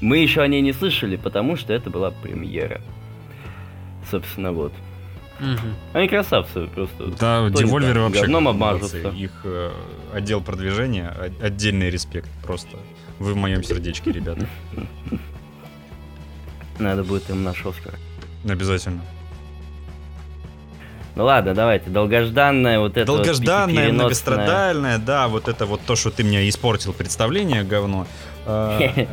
[0.00, 2.80] Мы еще о ней не слышали, потому что это была премьера.
[4.10, 4.72] Собственно, вот.
[5.40, 5.74] Мгм.
[5.94, 7.06] Они красавцы просто.
[7.06, 8.98] Да, так, вообще говном обмажутся.
[9.08, 9.70] Их э,
[10.14, 12.76] отдел продвижения, отдельный респект просто.
[13.18, 14.46] Вы в моем сердечке, ребята.
[16.78, 17.94] Надо будет им наш Оскар.
[18.48, 19.02] Обязательно.
[21.16, 21.90] Ну ладно, давайте.
[21.90, 26.48] Долгожданная вот это вот Долгожданное, пятипереносная- многострадальное, да, вот это вот то, что ты мне
[26.48, 28.06] испортил представление, говно.
[28.46, 29.06] Э, э,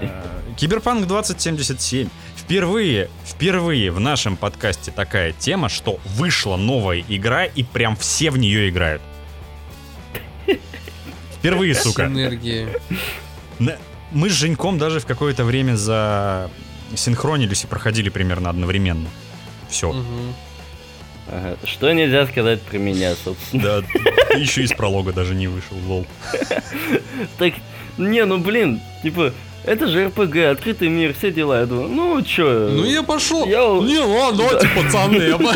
[0.56, 2.08] Киберпанк 2077.
[2.48, 8.38] Впервые, впервые в нашем подкасте такая тема, что вышла новая игра и прям все в
[8.38, 9.02] нее играют.
[11.34, 12.08] Впервые, сука.
[12.08, 12.70] Синергия.
[13.60, 16.50] Мы с Женьком даже в какое-то время за
[16.96, 19.10] синхронились и проходили примерно одновременно.
[19.68, 19.92] Все.
[19.92, 20.34] Мгм.
[21.28, 21.58] Ага.
[21.66, 23.62] Что нельзя сказать про меня, собственно.
[23.62, 26.08] Да, еще из пролога даже не вышел, лол.
[27.38, 27.56] Так,
[27.98, 29.34] не, ну блин, типа,
[29.68, 31.60] это же РПГ, открытый мир, все дела.
[31.60, 32.70] Я думаю, ну чё.
[32.72, 33.46] Ну я пошел.
[33.46, 35.56] Я- Не, ладно, давайте, пацаны, я по-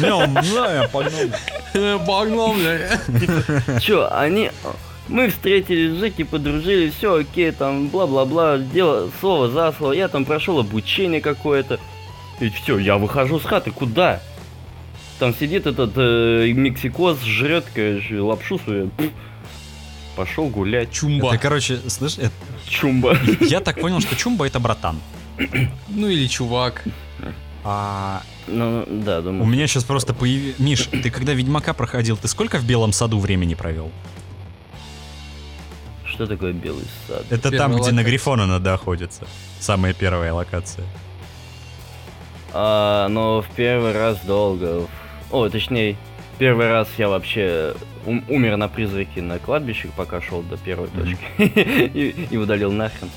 [0.00, 2.06] я погнал.
[2.06, 3.80] погнал, бля.
[3.80, 4.50] Чё, они...
[5.08, 10.60] Мы встретились, Жеки подружились, все окей, там, бла-бла-бла, дело, слово за слово, я там прошел
[10.60, 11.80] обучение какое-то.
[12.38, 14.20] И все, я выхожу с хаты, куда?
[15.18, 18.90] Там сидит этот э, мексикос, жрет, короче, лапшу свою.
[20.14, 20.92] Пошел гулять.
[20.92, 21.30] Чумба.
[21.34, 22.30] Это, короче, слышь, это-
[22.70, 23.18] Чумба.
[23.40, 25.00] я так понял, что Чумба это братан.
[25.88, 26.84] Ну или чувак.
[27.64, 29.44] А Ну, да, у думаю.
[29.44, 30.58] меня сейчас просто появилось...
[30.58, 33.90] Миш, ты когда Ведьмака проходил, ты сколько в Белом саду времени провел?
[36.04, 37.24] Что такое белый сад?
[37.30, 38.02] Это Первая там, где на.
[38.02, 39.26] Грифона надо охотиться.
[39.58, 40.84] Самая первая локация.
[42.52, 44.86] А, но в первый раз долго.
[45.30, 45.96] О, точнее,
[46.40, 47.74] первый раз я вообще
[48.06, 51.04] ум- умер на призраке на кладбище, пока шел до первой Мгм.
[51.04, 51.20] точки.
[51.94, 53.10] и, и удалил нахрен.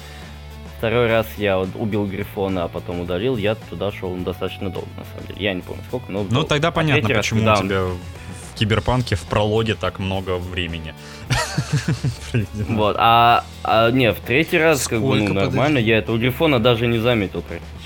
[0.78, 5.06] Второй раз я вот убил Грифона, а потом удалил, я туда шел достаточно долго, на
[5.06, 5.42] самом деле.
[5.42, 6.48] Я не помню сколько, но Ну долго.
[6.50, 10.94] тогда А понятно, раз, почему когда у тебя в Киберпанке в прологе так много времени.
[12.68, 15.90] Вот, а, а не, в третий раз как бы ну, Сколько, нормально, подожди?
[15.90, 17.83] я этого Грифона даже не заметил практически.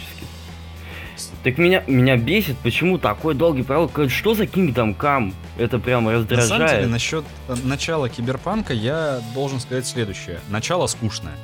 [1.47, 5.33] Так меня, меня бесит, почему такой долгий пролог, что за Kingdom Come?
[5.57, 6.89] Это прям На самом деле, раздражает.
[6.89, 10.41] насчет э, начала Киберпанка я должен сказать следующее.
[10.49, 11.37] Начало скучное.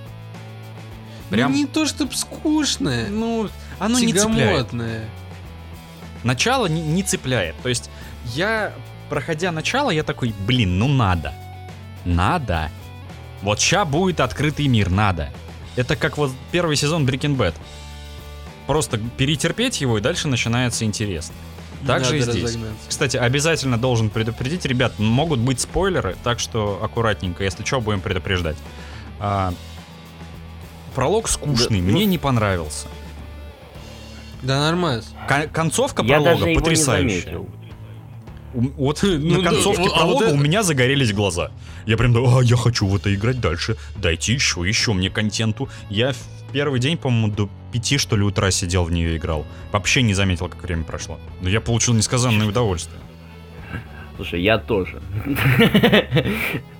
[1.29, 3.07] Прям, Ну не то чтобы скучное.
[3.07, 3.47] ну,
[3.79, 5.05] оно не тягомотное.
[6.25, 7.55] Начало не, не цепляет.
[7.63, 7.89] То есть
[8.25, 8.73] я,
[9.07, 11.33] проходя начало, я такой, блин, ну надо.
[12.03, 12.69] Надо.
[13.41, 15.29] Вот ща будет открытый мир, надо.
[15.77, 17.55] Это как вот первый сезон Breaking Bad.
[18.67, 21.31] Просто перетерпеть его, и дальше начинается интерес.
[21.85, 22.43] Так же и здесь.
[22.43, 22.87] разогнаться.
[22.87, 28.55] Кстати, обязательно должен предупредить, ребят, могут быть спойлеры, так что аккуратненько, если что, будем предупреждать.
[29.19, 29.53] А,
[30.95, 32.87] пролог скучный, Да, ну- мне не понравился.
[34.41, 35.03] Да нормально.
[35.27, 37.41] Кон- концовка Я пролога даже его не потрясающая.
[38.53, 41.51] Вот Ну на да, концовке вот, а пролога вот это- у меня загорелись глаза.
[41.85, 43.75] Я прям, да, а, я хочу в это играть дальше.
[43.95, 45.69] Дайте еще, еще мне контенту.
[45.89, 46.17] Я в
[46.53, 49.45] первый день, по-моему, до пяти, что ли, утра сидел в нее играл.
[49.71, 51.19] Вообще не заметил, как время прошло.
[51.41, 52.99] Но я получил несказанное удовольствие.
[54.15, 55.01] Слушай, я тоже.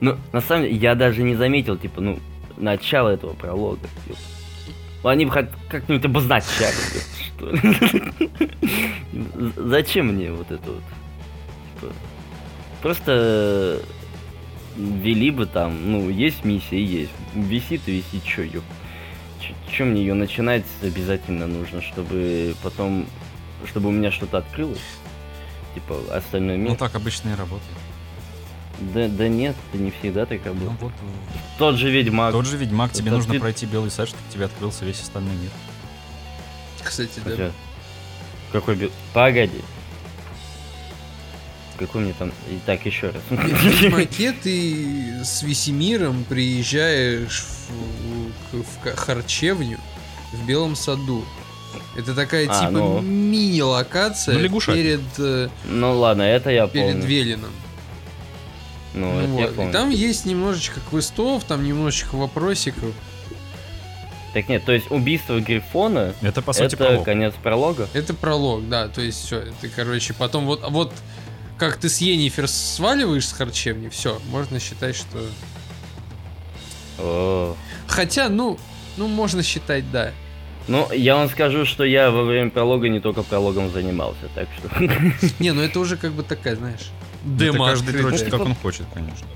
[0.02, 2.20] Ну, на самом деле, я даже не заметил, типа, ну,
[2.58, 3.88] начало этого пролога.
[5.04, 6.76] Они бы хоть как-нибудь обозначали.
[7.38, 7.60] что ли.
[9.14, 10.84] З- Зачем мне вот это вот?
[11.90, 11.96] Типа,
[12.82, 13.82] Просто
[14.76, 17.12] ввели бы там, ну, есть миссия и есть.
[17.34, 18.64] Висит и висит, чё, ёп.
[19.72, 23.06] Чем мне ее начинать обязательно нужно, чтобы потом,
[23.68, 24.80] чтобы у меня что-то открылось?
[25.76, 26.72] Типа, остальной мир.
[26.72, 27.78] Ну так обычно и работает.
[28.94, 30.80] Да, да нет, это не всегда так Ну работает.
[30.82, 30.92] вот,
[31.58, 32.32] Тот же Ведьмак.
[32.34, 35.36] тот же Ведьмак, тебе Это нужно ты- пройти белый сайт, чтобы тебе открылся весь остальной
[35.36, 35.52] мир.
[36.84, 37.32] Кстати, да.
[37.32, 37.52] Хотя,
[38.52, 39.62] Какой бе- Погоди.
[41.78, 42.32] Какой мне там...
[42.66, 43.22] Так, еще раз.
[43.30, 43.44] В
[43.82, 47.44] Ведьмаке ты с Весемиром приезжаешь
[48.52, 49.80] в, в харчевню
[50.32, 51.26] в Белом саду.
[51.96, 53.02] Это такая А, типа ну.
[53.02, 57.08] мини-локация Ну, перед, э, Ну ладно, это я перед помню.
[57.08, 57.52] Велином.
[58.94, 59.52] Ну, Ну это я вот.
[59.52, 59.72] И помню.
[59.74, 62.94] там есть немножечко квестов, там немножечко вопросиков.
[64.34, 67.06] Так нет, то есть убийство Грифона Это, по сути, это пролог.
[67.06, 67.88] конец пролога?
[67.94, 70.92] Это пролог, да, то есть все, ты, короче, потом вот, вот
[71.64, 75.26] как ты с Енифер сваливаешь с харчевни, все, можно считать, что...
[77.00, 77.56] О.
[77.88, 78.60] Хотя, ну,
[78.98, 80.12] ну, можно считать, да.
[80.68, 84.70] Ну, я вам скажу, что я во время пролога не только прологом занимался, так что...
[85.40, 86.92] Не, ну это уже как бы такая, знаешь,
[87.24, 88.10] демо каждый открытая.
[88.10, 89.28] дрочит, как типа- он хочет, конечно.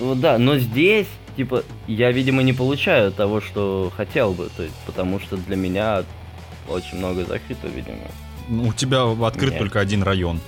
[0.00, 4.74] Ну да, но здесь, типа, я, видимо, не получаю того, что хотел бы, то есть,
[4.86, 6.02] потому что для меня
[6.68, 8.08] очень много закрыто, видимо.
[8.48, 9.58] Ну, у тебя открыт Нет.
[9.58, 10.40] только один район,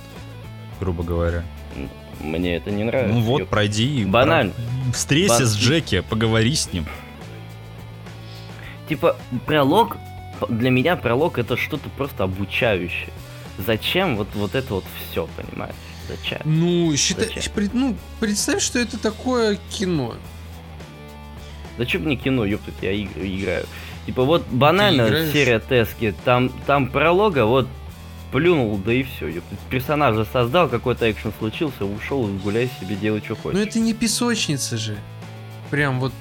[0.79, 1.43] грубо говоря.
[2.21, 3.13] Мне это не нравится.
[3.13, 4.01] Ну вот, пройди.
[4.01, 4.53] и Банально.
[4.53, 6.85] про- Встреться Ба- с Джеки, поговори с ним.
[8.89, 9.97] Типа, пролог,
[10.49, 13.09] для меня пролог это что-то просто обучающее.
[13.57, 15.75] Зачем вот, вот это вот все, понимаешь?
[16.07, 16.39] Зачем?
[16.45, 17.53] Ну, считай, Зачем?
[17.53, 20.15] пред- ну, представь, что это такое кино.
[21.77, 23.65] Зачем мне кино, ёптать, я иг- играю.
[24.05, 27.67] Типа вот банально серия Тески, там, там пролога, вот
[28.31, 29.41] плюнул, да и все.
[29.69, 33.59] Персонажа создал, какой-то экшен случился, ушел, гуляй себе, делай, что Но хочешь.
[33.59, 34.97] Ну, это не песочница же.
[35.69, 36.13] Прям вот...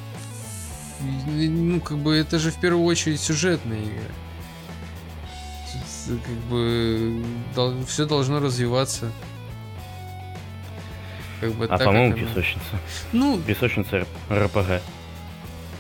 [1.28, 4.14] Ну, как бы, это же в первую очередь сюжетная игра.
[6.06, 7.22] Как бы...
[7.86, 9.10] все должно развиваться.
[11.40, 12.78] Как бы а по-моему, оно- песочница.
[13.12, 14.80] Ну, Песочница РПГ.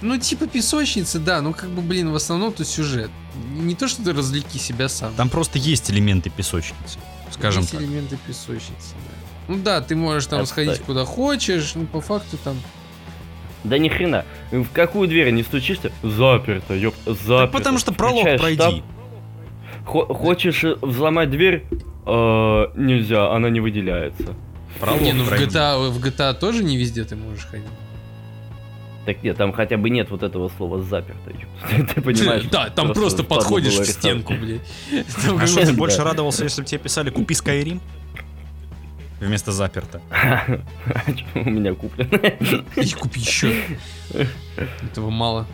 [0.02, 3.10] Ну, типа песочница, да, ну как бы, блин, в основном то сюжет.
[3.54, 5.12] Не то, что ты развлеки себя сам.
[5.14, 6.98] Там просто есть элементы песочницы,
[7.30, 7.80] скажем Есть так.
[7.82, 9.14] элементы песочницы, да.
[9.48, 10.66] Ну да, ты можешь там Отстань.
[10.66, 12.56] сходить куда хочешь, ну по факту там...
[13.64, 14.24] Да ни хрена.
[14.52, 15.90] В какую дверь не стучишься?
[16.02, 17.38] Заперто, ёп, заперто.
[17.42, 18.56] Так потому что пролог Включаешь пройди.
[18.62, 18.74] штаб,
[19.84, 21.64] хо- хочешь э, взломать дверь?
[22.06, 24.34] Э, нельзя, она не выделяется.
[24.80, 25.46] Пролог не, ну в пройди.
[25.46, 27.66] GTA, в GTA тоже не везде ты можешь ходить.
[29.06, 31.30] Так нет, там хотя бы нет вот этого слова заперто.
[31.94, 32.44] Ты понимаешь?
[32.50, 34.60] Да, там просто подходишь к стенку, блядь.
[35.40, 37.80] А что, ты больше радовался, если бы тебе писали «Купи Skyrim»?
[39.20, 40.02] Вместо заперто.
[41.34, 42.18] У меня куплено.
[42.76, 43.54] И купи еще.
[44.82, 45.46] Этого мало.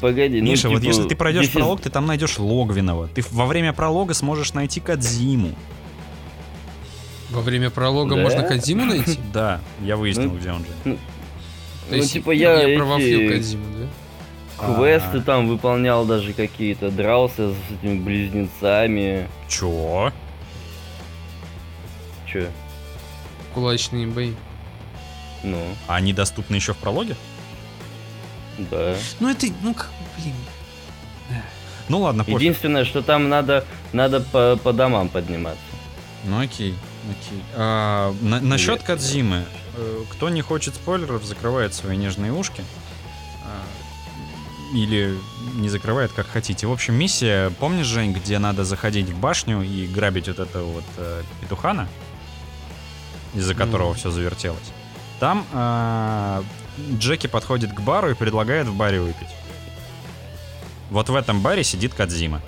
[0.00, 3.08] Погоди, ну Миша, вот типа, если ты пройдешь is- пролог, ты там найдешь Логвинова.
[3.08, 5.54] Ты во время пролога сможешь найти Кадзиму.
[7.30, 8.20] Во время пролога Да?
[8.22, 9.18] можно Кадзиму найти?
[9.32, 10.98] Да, я выяснил, Ну, где он же.
[11.90, 13.86] Ну, есть типа, я Я эти- провафлил Кадзиму, да?
[14.74, 15.20] Квесты А.
[15.20, 19.28] там выполнял даже какие-то, дрался с этими близнецами.
[19.48, 20.12] Чё?
[22.26, 22.50] Че?
[23.54, 24.32] Кулачные бои.
[25.42, 27.14] Ну, А они доступны еще в прологе?
[28.58, 28.94] да.
[29.20, 30.34] Ну это, ну как, блин.
[31.88, 32.40] Ну ладно, пофиг.
[32.40, 35.60] Единственное, что там надо, надо по, по домам подниматься.
[36.24, 36.74] Ну окей,
[37.04, 37.40] окей.
[37.54, 38.82] А, на- насчет.
[38.82, 39.44] Кадзимы.
[39.76, 42.64] Э, Кто не хочет спойлеров, закрывает свои нежные ушки.
[43.44, 43.62] А,
[44.74, 45.16] Или
[45.54, 46.66] не закрывает, как хотите.
[46.66, 50.84] В общем, миссия, помнишь, Жень, где надо заходить в башню и грабить вот этого вот
[50.96, 51.88] э, петухана,
[53.34, 53.58] из-за Ну.
[53.58, 54.72] которого все завертелось?
[55.20, 56.42] Там а,
[56.98, 59.28] Джеки подходит к бару и предлагает в баре выпить.
[60.90, 62.40] Вот в этом баре сидит Кадзима.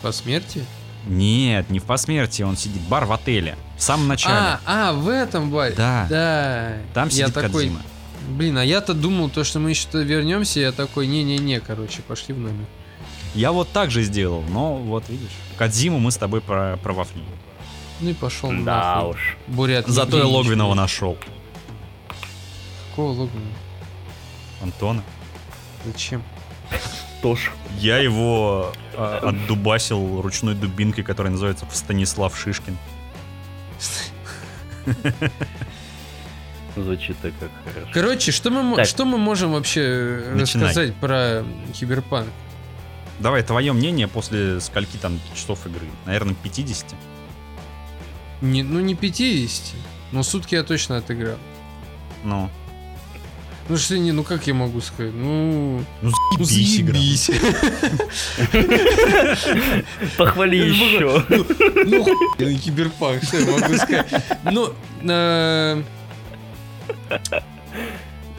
[0.00, 0.64] По смерти?
[1.06, 2.82] Нет, не в посмертии он сидит.
[2.82, 3.56] Бар в отеле.
[3.76, 4.34] В самом начале.
[4.36, 5.74] А, а, в этом баре.
[5.76, 6.06] Да.
[6.08, 6.72] Да.
[6.94, 7.80] Там я сидит такой, Кадзима.
[8.30, 12.38] блин, а я-то думал, то, что мы еще вернемся, я такой, не-не-не, короче, пошли в
[12.38, 12.66] номер.
[13.34, 15.30] Я вот так же сделал, но вот видишь.
[15.56, 17.24] Кадзиму мы с тобой про провафлили.
[18.00, 19.10] Ну и пошел Да нахуй.
[19.10, 19.36] уж.
[19.48, 19.86] Бурят.
[19.88, 21.16] Зато я Логвинова нашел.
[22.90, 23.52] Какого Логвинова?
[24.62, 25.02] Антона.
[25.84, 26.22] Зачем?
[27.22, 27.50] Тоже.
[27.78, 32.76] Я его а, отдубасил ручной дубинкой, которая называется Станислав Шишкин.
[36.76, 37.90] Звучит так как хорошо.
[37.92, 38.86] Короче, что мы, Так.
[38.86, 40.68] что мы можем вообще э, Начинай.
[40.68, 41.44] рассказать про
[41.74, 42.28] Киберпанк?
[43.18, 45.86] Давай, твое мнение после скольки там часов игры?
[46.06, 46.94] Наверное, 50?
[48.40, 49.74] Не, ну не 50,
[50.12, 51.36] но сутки я точно отыграл.
[52.24, 52.50] Ну,
[53.68, 55.14] Ну что не, ну как я могу сказать?
[55.14, 56.94] Ну, ну ну заебись игра.
[56.94, 57.30] заебись.
[60.16, 61.24] Похвали еще.
[61.86, 64.06] Ну хуй, киберпанк, что я могу сказать?
[64.50, 65.82] Ну, э,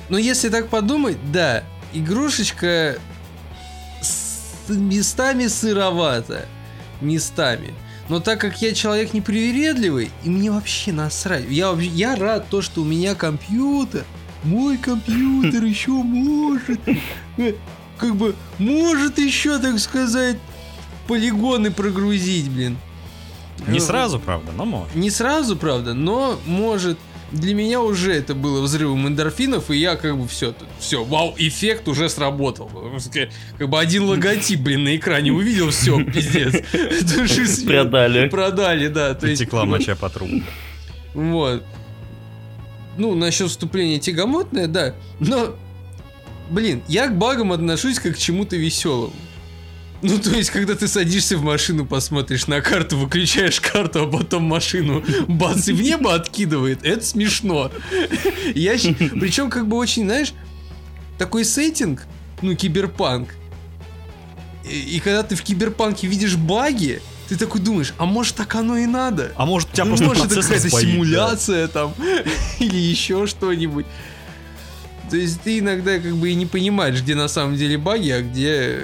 [0.10, 1.64] ну если так подумать, да,
[1.94, 2.98] игрушечка
[4.02, 6.46] с местами сыровата,
[7.02, 7.74] местами.
[8.10, 11.46] Но так как я человек непривередливый, и мне вообще насрать.
[11.50, 14.04] Я, вообще- я рад то, что у меня компьютер,
[14.44, 16.80] мой компьютер еще может,
[17.98, 20.38] как бы, может еще, так сказать,
[21.08, 22.78] полигоны прогрузить, блин.
[23.68, 24.96] Не сразу, правда, но может.
[24.96, 26.98] Не сразу, правда, но может.
[27.32, 31.88] для меня уже это было взрывом эндорфинов, и я как бы все, все, вау, эффект
[31.88, 32.70] уже сработал.
[33.58, 36.54] Как бы один логотип, блин, на экране увидел, все, пиздец.
[37.66, 38.28] Продали.
[38.30, 39.14] Продали, да.
[39.14, 40.42] Потекла моча по трубу.
[41.14, 41.64] Вот.
[42.98, 44.96] Ну, насчет вступления тягомотное, да.
[45.20, 45.56] Но,
[46.50, 49.14] блин, я к багам отношусь как к чему-то веселому.
[50.04, 54.44] Ну, то есть, когда ты садишься в машину, посмотришь на карту, выключаешь карту, а потом
[54.44, 57.72] машину бац и в небо откидывает, это смешно.
[58.54, 60.34] Я, причем, как бы очень, знаешь,
[61.18, 62.06] такой сеттинг,
[62.42, 63.30] ну, киберпанк.
[64.70, 68.78] И, и когда ты в киберпанке видишь баги, ты такой думаешь, а может так оно
[68.78, 69.32] и надо?
[69.36, 71.74] А может у тебя ну, просто может это какая-то сбоит, симуляция да.
[71.74, 71.94] там
[72.60, 73.86] или еще что-нибудь.
[75.10, 78.22] То есть ты иногда как бы и не понимаешь, где на самом деле баги, а
[78.22, 78.84] где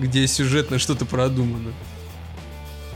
[0.00, 1.72] где сюжетно что-то продумано.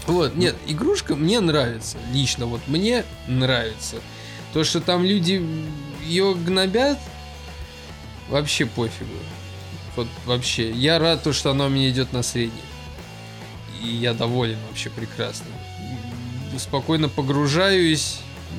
[0.07, 3.97] Вот, нет, игрушка мне нравится, лично, вот мне нравится.
[4.53, 5.45] То, что там люди
[6.05, 6.99] ее гнобят,
[8.29, 9.11] вообще пофигу.
[9.97, 12.63] Вот вообще, я рад, то, что она у меня идет на средний.
[13.87, 15.47] И я доволен вообще прекрасно.
[16.59, 18.19] Спокойно погружаюсь,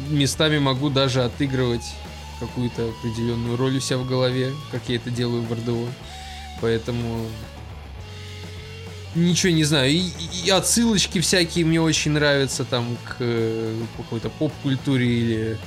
[0.09, 1.93] местами могу даже отыгрывать
[2.39, 5.87] какую-то определенную роль у себя в голове, как я это делаю в РДО.
[6.61, 7.25] Поэтому
[9.15, 9.91] ничего не знаю.
[9.91, 10.11] И,
[10.45, 15.57] и отсылочки всякие мне очень нравятся там к э, какой-то поп-культуре или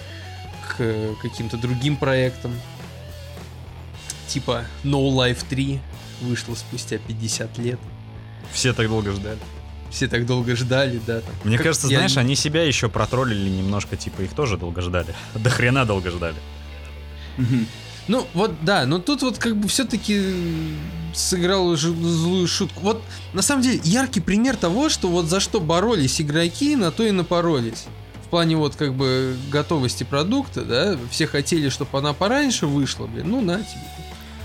[0.68, 2.52] к каким-то другим проектам.
[4.28, 5.80] Типа No Life 3
[6.22, 7.80] вышло спустя 50 лет.
[8.53, 9.38] Все так долго ждали.
[9.91, 11.20] Все так долго ждали, да.
[11.20, 11.34] Там.
[11.45, 11.99] Мне как кажется, я...
[11.99, 15.14] знаешь, они себя еще протроллили немножко, типа их тоже долго ждали.
[15.34, 16.36] До хрена долго ждали.
[18.09, 20.34] Ну, вот да, но тут вот как бы все-таки
[21.14, 22.80] сыграл злую шутку.
[22.80, 27.05] Вот на самом деле яркий пример того, что вот за что боролись игроки, на то
[27.05, 27.86] и напоролись.
[28.24, 33.30] В плане вот как бы готовости продукта, да, все хотели, чтобы она пораньше вышла, блин,
[33.30, 33.80] ну на тебе.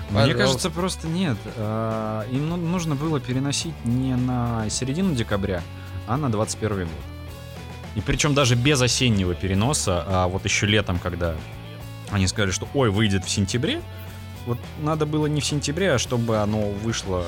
[0.10, 1.38] Мне кажется, просто нет.
[1.58, 5.64] А, им ну, нужно было переносить не на середину декабря,
[6.08, 6.89] а на 21 год.
[7.95, 11.36] И причем даже без осеннего переноса, а вот еще летом, когда
[12.12, 13.82] они сказали, что ой, выйдет в сентябре,
[14.45, 17.26] вот надо было не в сентябре, а чтобы оно вышло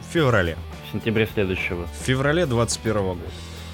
[0.00, 0.56] в феврале.
[0.88, 1.86] В сентябре следующего.
[1.86, 3.20] В феврале 21 года.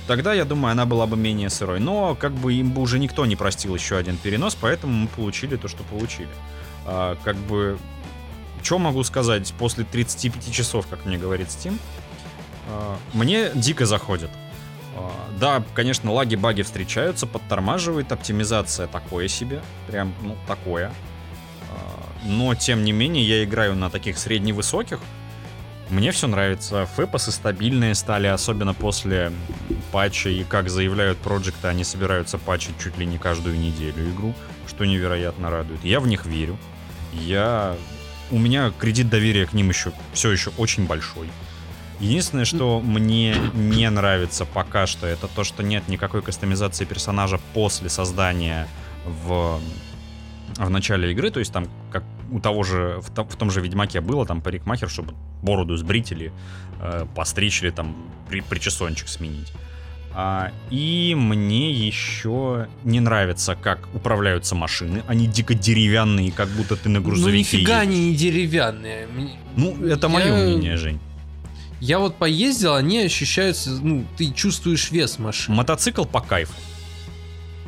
[0.07, 1.81] Тогда, я думаю, она была бы менее сырой.
[1.81, 5.57] Но как бы им бы уже никто не простил еще один перенос, поэтому мы получили
[5.57, 6.29] то, что получили.
[6.89, 7.79] А, как бы,
[8.63, 11.79] что могу сказать после 35 часов, как мне говорит Steam?
[12.69, 14.31] А, мне дико заходит.
[14.97, 20.93] А, да, конечно, лаги, баги встречаются, подтормаживает, оптимизация такое себе, прям, ну, такое
[22.25, 25.01] но тем не менее я играю на таких средневысоких.
[25.91, 26.87] Мне все нравится.
[26.97, 29.33] Фэпосы стабильные стали, особенно после
[29.91, 30.29] патча.
[30.29, 34.35] И как заявляют проекты, они собираются патчить чуть ли не каждую неделю игру,
[34.67, 35.83] что невероятно радует.
[35.85, 36.59] Я в них верю.
[37.13, 37.77] Я...
[38.31, 41.29] У меня кредит доверия к ним еще все еще очень большой.
[42.01, 47.89] Единственное, что мне не нравится пока что, это то, что нет никакой кастомизации персонажа после
[47.89, 48.69] создания
[49.05, 49.61] в
[50.57, 54.01] в начале игры, то есть там как у того же, в, в том же Ведьмаке
[54.01, 56.33] было там парикмахер, чтобы бороду сбрить или
[56.81, 57.97] э, постричь или там
[58.29, 59.53] при, причесончик сменить.
[60.15, 65.03] А, и мне еще не нравится, как управляются машины.
[65.07, 67.89] Они дико деревянные, как будто ты на грузовике Ну нифига едешь.
[67.93, 69.09] они не деревянные.
[69.55, 70.35] Ну, это мое Я...
[70.35, 70.99] мнение, Жень.
[71.81, 75.57] Я вот поездил, они ощущаются, ну, ты чувствуешь вес машины.
[75.57, 76.55] Мотоцикл по кайфу.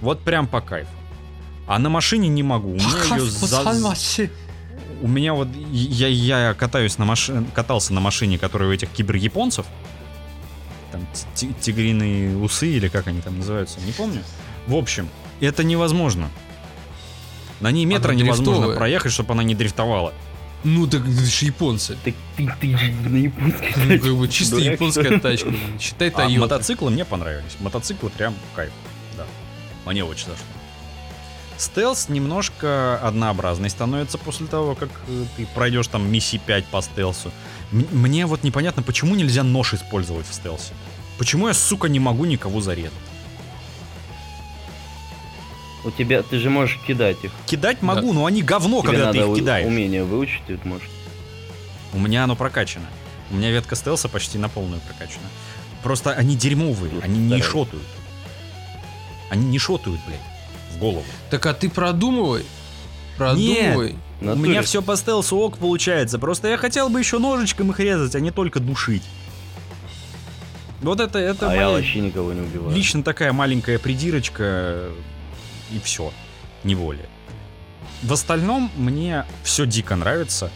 [0.00, 0.90] Вот прям по кайфу.
[1.68, 2.70] А на машине не могу.
[2.70, 4.30] У меня ее за...
[5.02, 9.66] У меня вот я, я катаюсь на машине, катался на машине, которая у этих кибер-японцев.
[10.92, 14.22] Там тигриные усы или как они там называются, не помню.
[14.66, 15.08] В общем,
[15.40, 16.30] это невозможно.
[17.60, 18.76] На ней метра она невозможно дрифтовая.
[18.76, 20.12] проехать, чтобы она не дрифтовала.
[20.64, 21.96] Ну так это же японцы.
[22.04, 25.52] Так ты, ты же на японской Ну как бы чисто японская тачка.
[25.78, 26.36] Считай а Toyota.
[26.36, 27.56] А мотоциклы мне понравились.
[27.60, 28.72] Мотоциклы прям кайф.
[29.16, 29.26] Да.
[29.86, 30.44] Мне очень зашло.
[31.56, 37.30] Стелс немножко однообразный становится после того, как э, ты пройдешь там миссии 5 по стелсу.
[37.70, 40.72] Мне вот непонятно, почему нельзя нож использовать в стелсе.
[41.18, 42.92] Почему я, сука, не могу никого зарезать?
[45.84, 47.32] У тебя, ты же можешь кидать их.
[47.46, 48.14] Кидать могу, да.
[48.14, 49.66] но они говно, Тебе когда ты их кидаешь.
[49.66, 50.88] умение выучить, ты можешь.
[51.92, 52.86] У меня оно прокачано.
[53.30, 55.26] У меня ветка стелса почти на полную прокачана.
[55.82, 57.86] Просто они дерьмовые, ну, они не шотают.
[59.30, 60.20] Они не шотают, блядь
[60.80, 61.04] голову.
[61.30, 62.44] Так а ты продумывай.
[63.16, 63.92] Продумывай.
[63.92, 66.18] Нет, у меня все по стелсу ок получается.
[66.18, 69.02] Просто я хотел бы еще ножичком их резать, а не только душить.
[70.82, 72.74] Вот это, это а я вообще никого не убиваю.
[72.74, 74.88] Лично такая маленькая придирочка.
[75.70, 76.12] и все,
[76.64, 77.08] не более.
[78.02, 80.50] В остальном мне все дико нравится.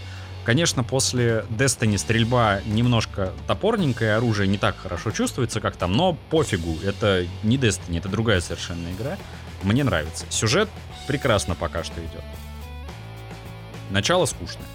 [0.45, 6.77] Конечно, после Destiny стрельба немножко топорненькая, оружие не так хорошо чувствуется, как там, но пофигу,
[6.85, 9.17] это не Destiny, это другая совершенно игра.
[9.63, 10.27] Мне нравится.
[10.29, 10.69] Сюжет
[11.07, 12.23] прекрасно пока что идет.
[13.95, 14.67] Начало скучное.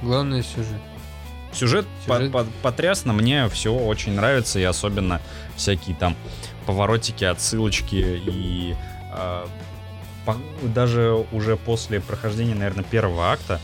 [0.00, 0.80] Главное сюжет.
[1.52, 2.30] Сюжет, Сюжет.
[2.30, 5.20] по- по- потрясно, мне все очень нравится, и особенно
[5.56, 6.14] всякие там
[6.66, 8.76] поворотики, отсылочки и
[10.24, 13.60] по- даже уже после прохождения, наверное, первого акта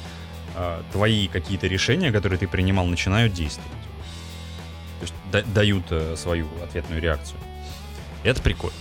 [0.57, 3.70] а, твои какие-то решения, которые ты принимал, начинают действовать.
[4.99, 7.38] То есть да- дают э, свою ответную реакцию.
[8.24, 8.76] И это прикольно.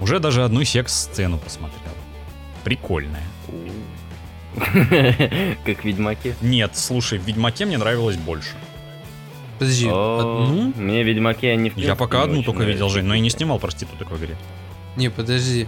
[0.00, 1.80] Уже даже одну секс-сцену посмотрел.
[2.64, 3.24] Прикольная.
[5.64, 6.34] Как в Ведьмаке.
[6.40, 8.54] Нет, слушай, в Ведьмаке мне нравилось больше.
[9.58, 10.72] Подожди, одну?
[10.76, 13.58] Мне Ведьмаке они в Я пока не одну только видел, Жень, но и не снимал
[13.58, 14.36] проституток в игре.
[14.96, 15.66] Не, подожди.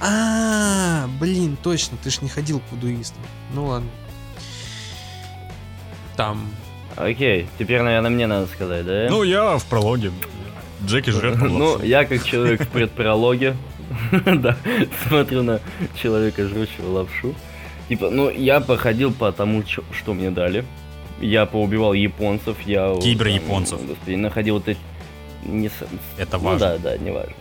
[0.00, 3.22] А, блин, точно, ты ж не ходил к вудуистам.
[3.54, 3.88] Ну ладно.
[6.16, 6.48] Там.
[6.96, 9.06] Окей, теперь, наверное, мне надо сказать, да?
[9.10, 10.10] Ну, я в прологе.
[10.84, 13.56] Джеки жрет Ну, я как человек в предпрологе,
[14.26, 14.56] да,
[15.06, 15.60] смотрю на
[16.00, 17.34] человека, жрущего лапшу.
[17.88, 19.62] Типа, ну, я походил по тому,
[19.92, 20.64] что мне дали.
[21.20, 22.94] Я поубивал японцев, я...
[23.00, 23.86] Кибер-японцев.
[23.86, 24.80] Господи, находил вот эти...
[25.44, 25.70] Не
[26.18, 26.58] Это ну важно.
[26.58, 27.34] да, да, не важно.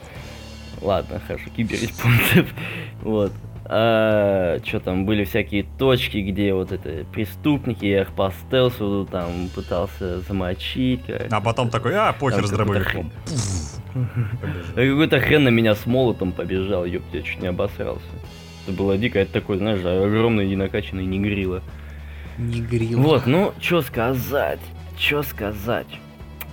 [0.82, 2.48] Ладно, хорошо, кибер-японцев.
[3.02, 3.32] Вот.
[3.68, 9.50] А, что там, были всякие точки, где вот это преступники, я их по стелсу там
[9.56, 11.02] пытался замочить.
[11.32, 13.12] А потом такой, а, похер с дробовиком.
[14.76, 18.06] Какой-то хрен на меня с молотом побежал, ёпт, я чуть не обосрался.
[18.66, 21.62] Это было дико, это такой, знаешь, огромный и накачанный негрила.
[22.38, 23.00] Не грил.
[23.00, 24.60] Вот, ну, что сказать,
[24.98, 25.88] что сказать.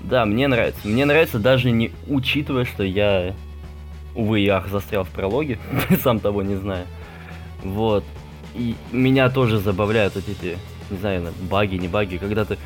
[0.03, 0.87] Да, мне нравится.
[0.87, 3.35] Мне нравится даже не учитывая, что я,
[4.15, 5.59] увы и ах, застрял в прологе,
[6.03, 6.87] сам того не знаю.
[7.65, 8.05] Вот.
[8.55, 10.59] И меня тоже забавляют вот эти,
[10.91, 12.59] не знаю, баги, не баги, когда ты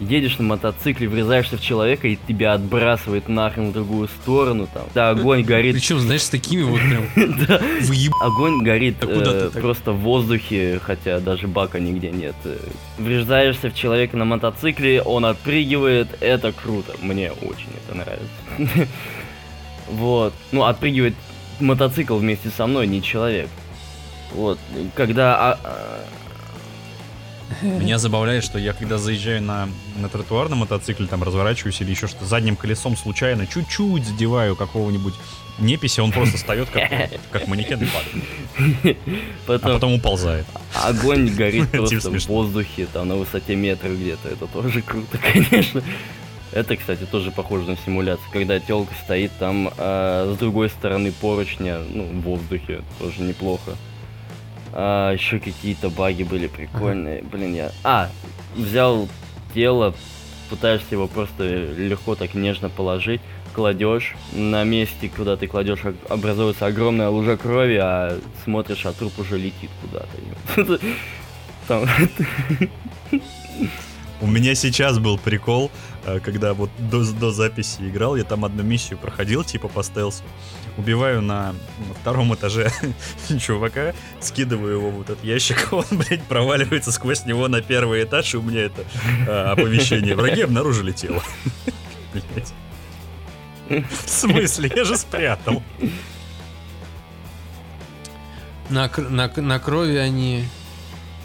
[0.00, 4.84] едешь на мотоцикле, врезаешься в человека и тебя отбрасывает нахрен в другую сторону там.
[4.94, 5.74] Да, огонь горит.
[5.74, 7.06] Причем, знаешь, с такими вот прям
[7.46, 7.60] Да.
[8.20, 12.34] Огонь горит э, просто в воздухе, хотя даже бака нигде нет.
[12.44, 12.56] Э,
[12.98, 16.94] Вреждаешься в человека на мотоцикле, он отпрыгивает, это круто.
[17.00, 18.88] Мне очень это нравится.
[19.86, 20.32] Вот.
[20.50, 21.14] Ну, отпрыгивает
[21.60, 23.50] мотоцикл вместе со мной, не человек.
[24.32, 24.58] Вот.
[24.94, 25.36] Когда...
[25.36, 26.04] а, а,
[27.62, 32.06] Меня забавляет, что я когда заезжаю на, на тротуар на мотоцикле, там разворачиваюсь или еще
[32.06, 35.14] что-то, задним колесом случайно чуть-чуть задеваю какого-нибудь
[35.58, 36.90] неписи, он просто встает как,
[37.30, 38.98] как манекен и падает.
[39.46, 40.46] А потом потом уползает.
[40.74, 44.28] огонь горит Типа просто в воздухе, там на высоте метра где-то.
[44.28, 45.82] Это тоже круто, конечно.
[46.52, 51.80] Это, кстати, тоже похоже на симуляцию, когда телка стоит там а, с другой стороны поручня,
[51.92, 53.76] ну, в воздухе, тоже неплохо.
[54.76, 57.22] А, еще какие-то баги были прикольные.
[57.22, 57.70] Блин, я.
[57.84, 58.10] А,
[58.56, 59.08] взял
[59.54, 59.94] тело,
[60.50, 63.20] пытаешься его просто легко так нежно положить,
[63.54, 69.38] кладешь на месте, куда ты кладешь, образуется огромная лужа крови, а смотришь, а труп уже
[69.38, 70.80] летит куда-то.
[74.20, 75.70] У меня сейчас был прикол,
[76.22, 80.22] когда вот до, до записи играл, я там одну миссию проходил, типа по стелсу.
[80.76, 81.54] Убиваю на
[82.00, 82.70] втором этаже
[83.40, 88.36] чувака, скидываю его в этот ящик, он, блядь, проваливается сквозь него на первый этаж, и
[88.36, 88.84] у меня это
[89.28, 90.16] а, оповещение.
[90.16, 91.22] Враги обнаружили тело.
[93.68, 94.70] В смысле?
[94.74, 95.62] Я же спрятал.
[98.68, 100.44] На, на, на крови они...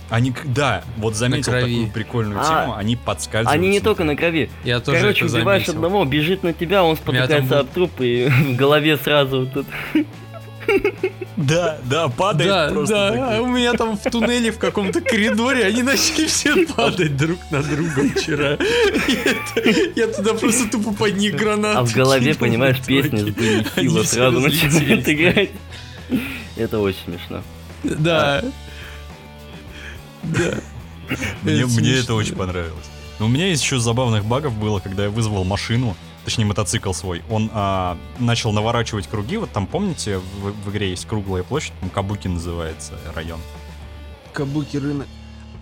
[0.10, 1.62] Они, да, вот заметил крови.
[1.74, 3.54] такую прикольную А, тему, они подскальзываются.
[3.54, 4.50] они не только на крови.
[4.64, 5.86] Я тоже Короче, это убиваешь заметил.
[5.86, 9.68] одного, бежит на тебя, он спотыкается был- об труп, и в голове сразу вот тут.
[11.36, 12.94] Да, да, падает Да, просто.
[12.96, 13.38] да, такой.
[13.38, 17.64] а у меня там в туннеле в каком-то коридоре они начали все падать друг на
[17.64, 18.58] друга вчера.
[19.96, 21.78] Я туда просто тупо под них гранаты.
[21.80, 25.50] А в голове, кинул понимаешь, песня с Они Сила все сразу начинает играть.
[26.58, 27.42] Это очень смешно.
[27.84, 28.44] Да.
[30.24, 30.54] Да.
[31.42, 32.86] Мне, Это мне это очень понравилось.
[33.20, 37.22] Но у меня есть еще забавных багов было, когда я вызвал машину, точнее мотоцикл свой.
[37.30, 39.38] Он а, начал наворачивать круги.
[39.38, 43.40] Вот там, помните, в, в игре есть круглая площадь, там Кабуки называется район.
[44.34, 45.08] Кабуки рынок.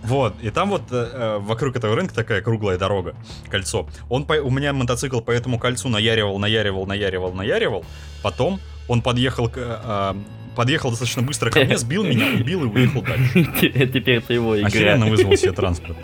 [0.02, 3.16] Вот, и там вот э, э, вокруг этого рынка такая круглая дорога,
[3.50, 3.88] кольцо.
[4.08, 7.84] Он по, у меня мотоцикл по этому кольцу наяривал, наяривал, наяривал, наяривал.
[8.22, 10.16] Потом он подъехал, к, э, а,
[10.58, 13.48] подъехал достаточно быстро ко мне, сбил меня, убил и уехал дальше.
[13.60, 14.66] Теперь это его игра.
[14.66, 15.96] Охеренно вызвал себе транспорт.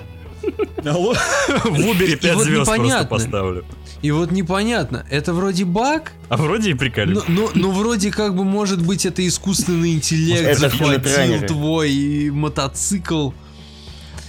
[0.85, 1.13] Алло,
[1.65, 3.65] в Убере 5 вот звезд просто поставлю.
[4.03, 7.23] И вот непонятно, это вроде баг, А вроде и прикольно.
[7.27, 13.31] но, но, но вроде как бы может быть это искусственный интеллект Это захватил твой мотоцикл.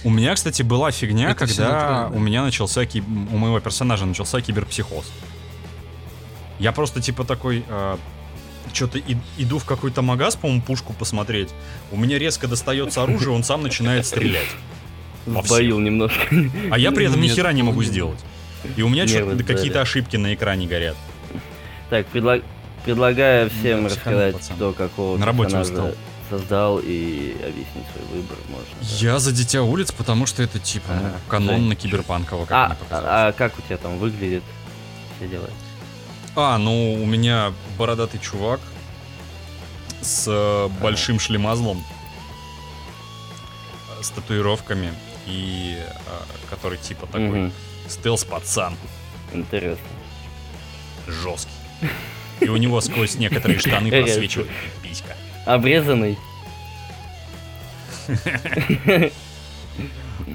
[0.02, 5.04] У меня, кстати, была фигня, Это когда у меня начался, у моего персонажа начался киберпсихоз.
[6.58, 7.64] Я просто типа такой,
[8.72, 9.00] что-то
[9.38, 11.50] иду в какой-то магаз, по-моему, пушку посмотреть.
[11.90, 14.48] У меня резко достается оружие, он сам начинает стрелять.
[15.26, 16.20] Сбоил немножко.
[16.70, 18.18] А я при этом ни хера не могу сделать.
[18.76, 20.96] И у меня что-то какие-то ошибки на экране горят.
[21.90, 22.42] Так, предла-
[22.84, 24.56] предлагаю всем рассказать, пацан.
[24.56, 25.92] кто какого На работе устал.
[26.28, 28.86] создал и объяснить свой выбор, да.
[28.98, 33.28] Я за Дитя улиц, потому что это типа ну, канонно Жень, киберпанково, как А, а,
[33.28, 34.42] а как у тебя там выглядит
[35.16, 35.48] все дела?
[36.36, 38.60] А, ну у меня бородатый чувак
[40.02, 41.82] с э, большим шлемазлом,
[43.98, 44.92] э, с татуировками
[45.26, 45.90] и э,
[46.50, 47.52] который типа такой Мгм,
[47.88, 48.76] стелс-пацан,
[49.32, 49.86] Интересно.
[51.06, 51.50] жесткий.
[52.40, 54.50] И у него сквозь некоторые штаны просвечивает
[54.82, 55.16] писька.
[55.46, 56.18] Обрезанный?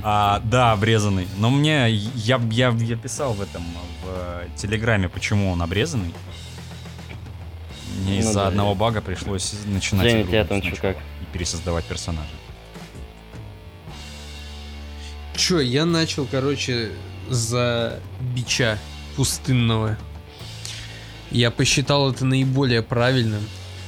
[0.03, 1.27] А, да, обрезанный.
[1.37, 3.63] Но мне, я, я, я писал в этом,
[4.11, 6.13] в Телеграме, почему он обрезанный.
[8.03, 10.97] Мне Ну из-за да, одного я- бага пришлось начинать Женя, игру там как?
[10.97, 12.29] и пересоздавать персонажа.
[15.35, 16.91] Чё, я начал, короче,
[17.29, 17.99] за
[18.35, 18.77] бича
[19.15, 19.97] пустынного.
[21.31, 23.41] Я посчитал это наиболее правильным.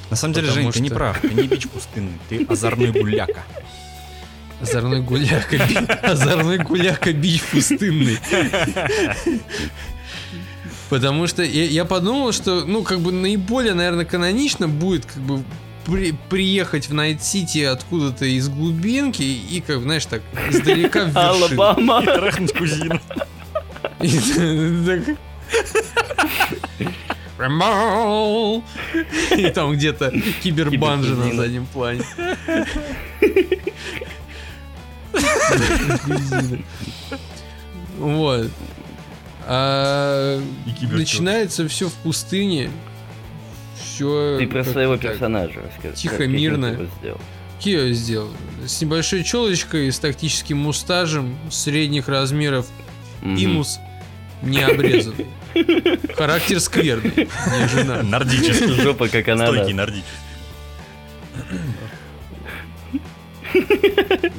[0.09, 3.43] На самом деле, Жень, ты не что- прав, ты не бич пустынный, ты озорной гуляка.
[4.61, 8.17] Озорной гуляка, би- озорной гуляка бич пустынный.
[10.89, 15.43] Потому что я, я подумал, что, ну, как бы наиболее, наверное, канонично будет, как бы,
[15.85, 21.17] при- приехать в Найт-Сити откуда-то из глубинки и, как, знаешь, так, издалека в.
[21.17, 22.01] Алабама!
[22.03, 22.99] Трахнуть кузину.
[24.01, 25.15] И!
[29.37, 32.03] И там где-то кибербанжи на заднем плане.
[37.99, 38.49] Вот.
[39.45, 40.41] А
[40.91, 42.69] начинается все в пустыне.
[43.81, 44.37] Все.
[44.39, 45.95] Ты про своего персонажа расскажи.
[45.95, 46.87] Тихо, мирно.
[46.99, 47.19] сделал?
[47.59, 48.29] Кио сделал.
[48.65, 52.67] С небольшой челочкой, с тактическим мустажем, средних размеров,
[53.21, 53.37] Мгм.
[53.37, 53.79] имус
[54.41, 55.27] не обрезанный.
[56.15, 57.13] Характер скверный.
[57.15, 58.03] Не жена.
[58.03, 58.73] Нордический.
[58.81, 59.47] Жопа как она.
[59.47, 60.11] Стойкий нордический.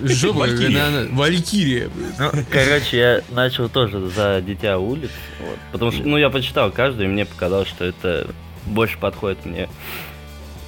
[0.03, 1.89] Жопа, Валькирия.
[2.19, 5.11] Ну, короче, я начал тоже за Дитя улиц.
[5.41, 5.59] вот.
[5.73, 8.27] Потому что, ну, я почитал каждую, и мне показалось, что это
[8.67, 9.69] больше подходит мне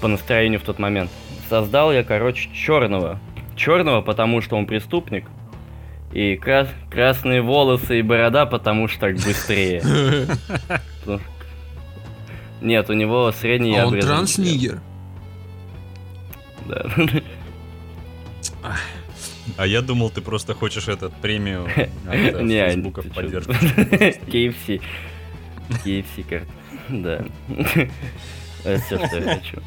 [0.00, 1.10] по настроению в тот момент.
[1.48, 3.18] Создал я, короче, черного.
[3.56, 5.24] Черного, потому что он преступник.
[6.12, 9.82] И крас- красные волосы и борода, потому что так быстрее.
[12.60, 14.80] Нет, у него средний А он обрезанный транснигер.
[16.66, 16.84] Да.
[19.56, 21.64] А я думал, ты просто хочешь этот премию
[22.06, 23.52] от э, Не, Фейсбука поддержку.
[23.52, 24.82] KFC.
[25.84, 26.52] KFC карта.
[26.88, 27.24] Да.
[28.64, 29.62] Это все, что я хочу.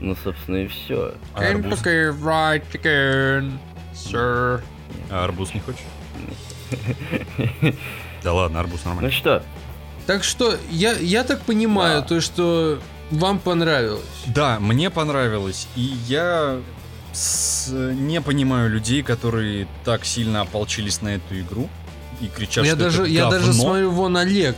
[0.00, 1.14] Ну, собственно, и все.
[1.34, 1.80] А арбуз?
[1.82, 3.58] Kentucky Fried Chicken,
[3.94, 4.62] sir.
[5.10, 5.80] А арбуз не хочешь?
[8.22, 9.10] Да ладно, арбуз Ну нормально.
[9.10, 9.42] что,
[10.06, 12.78] Так что, я, я так понимаю, то, что
[13.10, 14.04] вам понравилось.
[14.26, 15.68] Да, мне понравилось.
[15.76, 16.58] И я
[17.14, 21.68] с- не понимаю людей, которые так сильно ополчились на эту игру
[22.20, 23.62] и кричат, я что даже, это я даже говно.
[23.62, 24.56] смотрю, вон Олег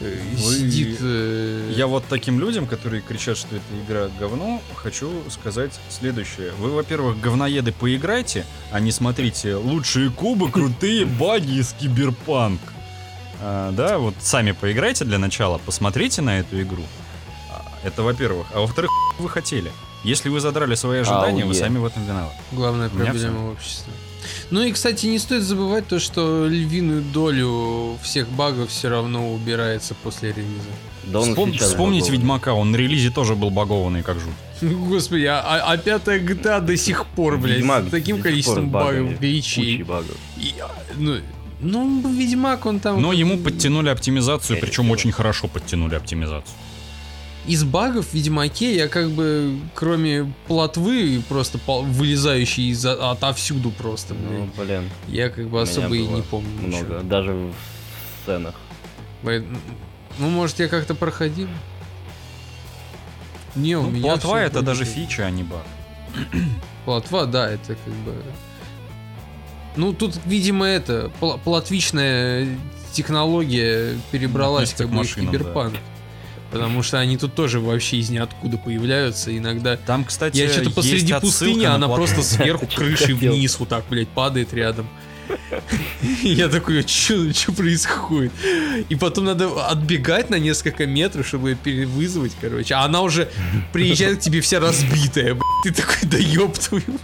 [0.00, 0.98] э, Вы- сидит.
[1.00, 6.52] э, Я вот таким людям, которые кричат, что эта игра говно, хочу сказать следующее.
[6.58, 12.60] Вы, во-первых, говноеды поиграйте, а не смотрите лучшие кубы, крутые баги из киберпанк.
[13.42, 16.82] А, да, вот сами поиграйте для начала, посмотрите на эту игру.
[17.50, 18.46] А, Это во-первых.
[18.54, 19.70] А во-вторых, вы хотели.
[20.04, 22.36] Если вы задрали свои ожидания, вы сами в этом виноваты.
[22.52, 23.92] Главная проблема общества.
[24.50, 29.94] Ну и, кстати, не стоит забывать то, что львиную долю всех багов все равно убирается
[30.02, 30.68] после релиза.
[31.04, 32.18] да Вспом- сейчас Вспомните багованный.
[32.18, 34.34] Ведьмака, он на релизе тоже был багованный, как жуть.
[34.88, 39.18] Господи, а, а, а пятая GTA до сих пор, блядь, Ведьмак с таким количеством багов,
[39.18, 39.82] гличей.
[39.82, 40.16] багов.
[40.36, 41.16] И, а, ну,
[41.60, 43.00] ну, Ведьмак, он там...
[43.00, 46.54] Но ему подтянули оптимизацию, причем очень хорошо подтянули оптимизацию.
[47.46, 54.48] Из багов в Ведьмаке я как бы, кроме плотвы, просто вылезающей из отовсюду просто, Ну,
[54.58, 56.84] блин, я как бы особо и не помню много.
[56.84, 57.00] ничего.
[57.02, 57.52] Даже в
[58.22, 58.54] сценах.
[59.22, 61.48] Ну, может, я как-то проходил?
[63.56, 65.64] Не, у Ну, меня плотва это даже фича, а не баг.
[66.84, 68.14] Плотва, да, это как бы...
[69.76, 72.48] Ну, тут, видимо, это, пл- плотвичная
[72.92, 75.74] технология перебралась Относится как бы в киберпанк.
[76.50, 79.36] Потому что они тут тоже вообще из ниоткуда появляются.
[79.36, 83.32] Иногда Там, кстати, я что-то посреди пустыни, на она просто сверху крышей хотел.
[83.32, 84.88] вниз вот так, блядь, падает рядом.
[86.22, 88.32] Я такой, что происходит?
[88.88, 92.74] И потом надо отбегать на несколько метров, чтобы перевызвать, короче.
[92.74, 93.30] А она уже
[93.72, 95.38] приезжает к тебе вся разбитая.
[95.62, 96.98] Ты такой, да ёб твою.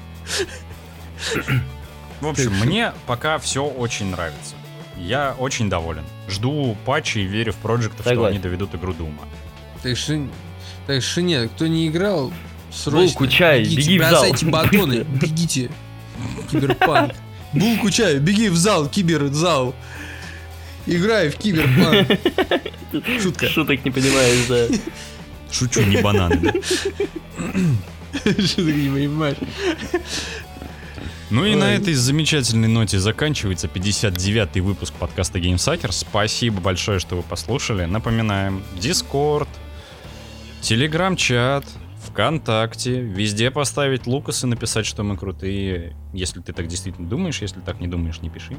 [2.21, 4.56] В общем, мне пока все очень нравится.
[4.99, 6.05] Я очень доволен.
[6.29, 9.23] Жду патчи и верю в проектов, что они доведут игру Дума.
[9.83, 10.27] Так что,
[10.87, 12.33] так что нет, кто не играл,
[12.73, 13.07] срочно.
[13.07, 14.11] Булку, чай, бегите, беги в зал.
[14.11, 15.71] бросайте батоны, бегите.
[16.51, 17.13] Киберпанк.
[17.53, 19.75] Булку, чай, беги в зал, киберзал.
[20.87, 22.09] Играй в киберпанк.
[23.23, 23.49] Шутка.
[23.49, 24.67] Шуток не понимаешь, да.
[25.51, 26.53] Шучу, не бананы, да?
[28.25, 29.37] Ты не понимаешь?
[31.29, 31.57] Ну и Ой.
[31.57, 35.91] на этой замечательной ноте заканчивается 59-й выпуск подкаста GameSucker.
[35.91, 37.85] Спасибо большое, что вы послушали.
[37.85, 39.49] Напоминаем, Discord,
[40.63, 41.65] Telegram-чат,
[42.07, 45.97] ВКонтакте, везде поставить Лукас и написать, что мы крутые.
[46.13, 48.57] Если ты так действительно думаешь, если так не думаешь, не пиши.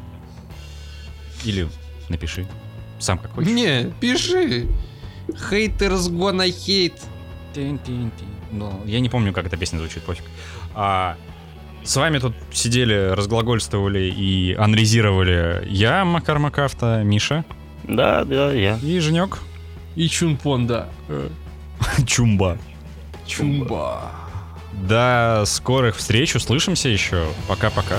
[1.46, 1.70] Или
[2.10, 2.46] напиши.
[3.00, 3.50] Сам как хочешь.
[3.50, 4.68] Не, пиши.
[5.30, 7.00] Haters gonna hate.
[7.54, 8.28] Тин-тин-тин.
[8.52, 10.26] Ну, я не помню, как эта песня звучит, пофиг.
[10.74, 11.16] А,
[11.88, 17.46] с вами тут сидели, разглагольствовали и анализировали я, Макар Макафта, Миша
[17.84, 18.78] Да, да, я.
[18.84, 19.40] и Женек
[19.96, 20.90] И Чунпон, да.
[22.06, 22.58] Чумба.
[23.26, 24.12] Чумба.
[24.88, 27.26] До скорых встреч, услышимся еще.
[27.48, 27.98] Пока-пока.